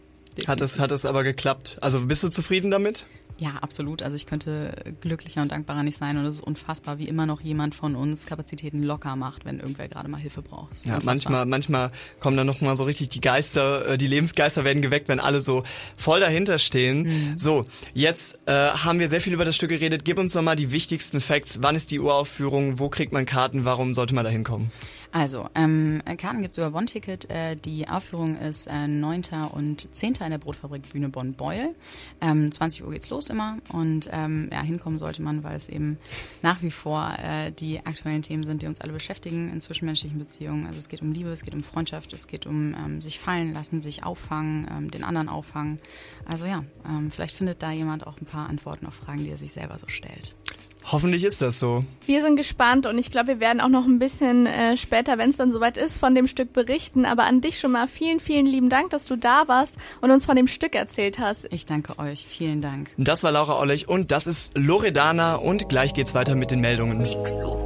hat 0.46 0.60
es, 0.60 0.78
hat 0.78 0.90
es 0.90 1.04
aber 1.04 1.24
geklappt? 1.24 1.78
Also 1.80 2.06
bist 2.06 2.22
du 2.22 2.28
zufrieden 2.28 2.70
damit? 2.70 3.06
Ja, 3.38 3.56
absolut. 3.60 4.02
Also 4.02 4.16
ich 4.16 4.24
könnte 4.24 4.94
glücklicher 5.00 5.42
und 5.42 5.52
dankbarer 5.52 5.82
nicht 5.82 5.98
sein 5.98 6.16
und 6.16 6.24
es 6.24 6.36
ist 6.36 6.40
unfassbar, 6.40 6.98
wie 6.98 7.06
immer 7.06 7.26
noch 7.26 7.40
jemand 7.42 7.74
von 7.74 7.94
uns 7.94 8.26
Kapazitäten 8.26 8.82
locker 8.82 9.14
macht, 9.14 9.44
wenn 9.44 9.60
irgendwer 9.60 9.88
gerade 9.88 10.08
mal 10.08 10.20
Hilfe 10.20 10.40
braucht. 10.40 10.72
Ja, 10.86 10.96
unfassbar. 10.96 11.02
manchmal, 11.04 11.46
manchmal 11.46 11.92
kommen 12.18 12.36
dann 12.36 12.46
noch 12.46 12.60
mal 12.62 12.74
so 12.76 12.84
richtig 12.84 13.10
die 13.10 13.20
Geister, 13.20 13.90
äh, 13.90 13.98
die 13.98 14.06
Lebensgeister 14.06 14.64
werden 14.64 14.80
geweckt, 14.80 15.08
wenn 15.08 15.20
alle 15.20 15.40
so 15.40 15.64
voll 15.98 16.20
dahinter 16.20 16.58
stehen. 16.58 17.02
Mhm. 17.02 17.38
So, 17.38 17.64
jetzt 17.92 18.38
äh, 18.46 18.52
haben 18.52 18.98
wir 18.98 19.08
sehr 19.08 19.20
viel 19.20 19.34
über 19.34 19.44
das 19.44 19.54
Stück 19.54 19.70
geredet. 19.70 20.04
Gib 20.04 20.18
uns 20.18 20.34
noch 20.34 20.42
mal 20.42 20.56
die 20.56 20.72
wichtigsten 20.72 21.20
Facts. 21.20 21.58
Wann 21.60 21.76
ist 21.76 21.90
die 21.90 22.00
Uraufführung? 22.00 22.78
Wo 22.78 22.88
kriegt 22.88 23.12
man 23.12 23.26
Karten? 23.26 23.64
Warum 23.66 23.94
sollte 23.94 24.14
man 24.14 24.24
da 24.24 24.30
hinkommen? 24.30 24.70
Also, 25.16 25.48
ähm, 25.54 26.02
Karten 26.18 26.42
gibt's 26.42 26.58
über 26.58 26.74
One-Ticket. 26.74 27.30
Äh, 27.30 27.56
die 27.56 27.88
Aufführung 27.88 28.36
ist 28.38 28.66
äh, 28.66 28.86
9. 28.86 29.22
und 29.50 29.88
10. 29.96 30.16
in 30.20 30.28
der 30.28 30.36
Brotfabrik 30.36 30.92
Bühne 30.92 31.08
Bonn-Beuel. 31.08 31.74
Ähm, 32.20 32.52
20 32.52 32.84
Uhr 32.84 32.90
geht's 32.90 33.08
los 33.08 33.30
immer 33.30 33.56
und 33.72 34.10
ähm, 34.12 34.50
ja, 34.52 34.60
hinkommen 34.60 34.98
sollte 34.98 35.22
man, 35.22 35.42
weil 35.42 35.56
es 35.56 35.70
eben 35.70 35.96
nach 36.42 36.60
wie 36.60 36.70
vor 36.70 37.16
äh, 37.18 37.50
die 37.50 37.80
aktuellen 37.86 38.20
Themen 38.20 38.44
sind, 38.44 38.60
die 38.60 38.66
uns 38.66 38.82
alle 38.82 38.92
beschäftigen 38.92 39.50
in 39.50 39.58
zwischenmenschlichen 39.62 40.18
Beziehungen. 40.18 40.66
Also 40.66 40.80
es 40.80 40.90
geht 40.90 41.00
um 41.00 41.12
Liebe, 41.12 41.30
es 41.30 41.44
geht 41.44 41.54
um 41.54 41.62
Freundschaft, 41.62 42.12
es 42.12 42.26
geht 42.26 42.44
um 42.44 42.74
ähm, 42.74 43.00
sich 43.00 43.18
fallen 43.18 43.54
lassen, 43.54 43.80
sich 43.80 44.04
auffangen, 44.04 44.66
ähm, 44.70 44.90
den 44.90 45.02
anderen 45.02 45.30
auffangen. 45.30 45.78
Also 46.26 46.44
ja, 46.44 46.62
ähm, 46.86 47.10
vielleicht 47.10 47.34
findet 47.34 47.62
da 47.62 47.72
jemand 47.72 48.06
auch 48.06 48.20
ein 48.20 48.26
paar 48.26 48.50
Antworten 48.50 48.84
auf 48.84 48.92
Fragen, 48.92 49.24
die 49.24 49.30
er 49.30 49.38
sich 49.38 49.52
selber 49.52 49.78
so 49.78 49.88
stellt. 49.88 50.36
Hoffentlich 50.92 51.24
ist 51.24 51.42
das 51.42 51.58
so. 51.58 51.84
Wir 52.04 52.20
sind 52.20 52.36
gespannt 52.36 52.86
und 52.86 52.96
ich 52.98 53.10
glaube, 53.10 53.28
wir 53.28 53.40
werden 53.40 53.60
auch 53.60 53.68
noch 53.68 53.86
ein 53.86 53.98
bisschen 53.98 54.46
äh, 54.46 54.76
später, 54.76 55.18
wenn 55.18 55.30
es 55.30 55.36
dann 55.36 55.50
soweit 55.50 55.76
ist, 55.76 55.98
von 55.98 56.14
dem 56.14 56.28
Stück 56.28 56.52
berichten. 56.52 57.04
Aber 57.04 57.24
an 57.24 57.40
dich 57.40 57.58
schon 57.58 57.72
mal 57.72 57.88
vielen, 57.88 58.20
vielen 58.20 58.46
lieben 58.46 58.68
Dank, 58.68 58.90
dass 58.90 59.06
du 59.06 59.16
da 59.16 59.48
warst 59.48 59.76
und 60.00 60.10
uns 60.12 60.24
von 60.24 60.36
dem 60.36 60.46
Stück 60.46 60.76
erzählt 60.76 61.18
hast. 61.18 61.52
Ich 61.52 61.66
danke 61.66 61.98
euch. 61.98 62.26
Vielen 62.28 62.62
Dank. 62.62 62.90
Das 62.96 63.24
war 63.24 63.32
Laura 63.32 63.58
Ollich 63.58 63.88
und 63.88 64.12
das 64.12 64.26
ist 64.28 64.56
Loredana 64.56 65.34
und 65.34 65.68
gleich 65.68 65.92
geht's 65.92 66.14
weiter 66.14 66.36
mit 66.36 66.50
den 66.52 66.60
Meldungen. 66.60 66.98
Mixo. 66.98 67.56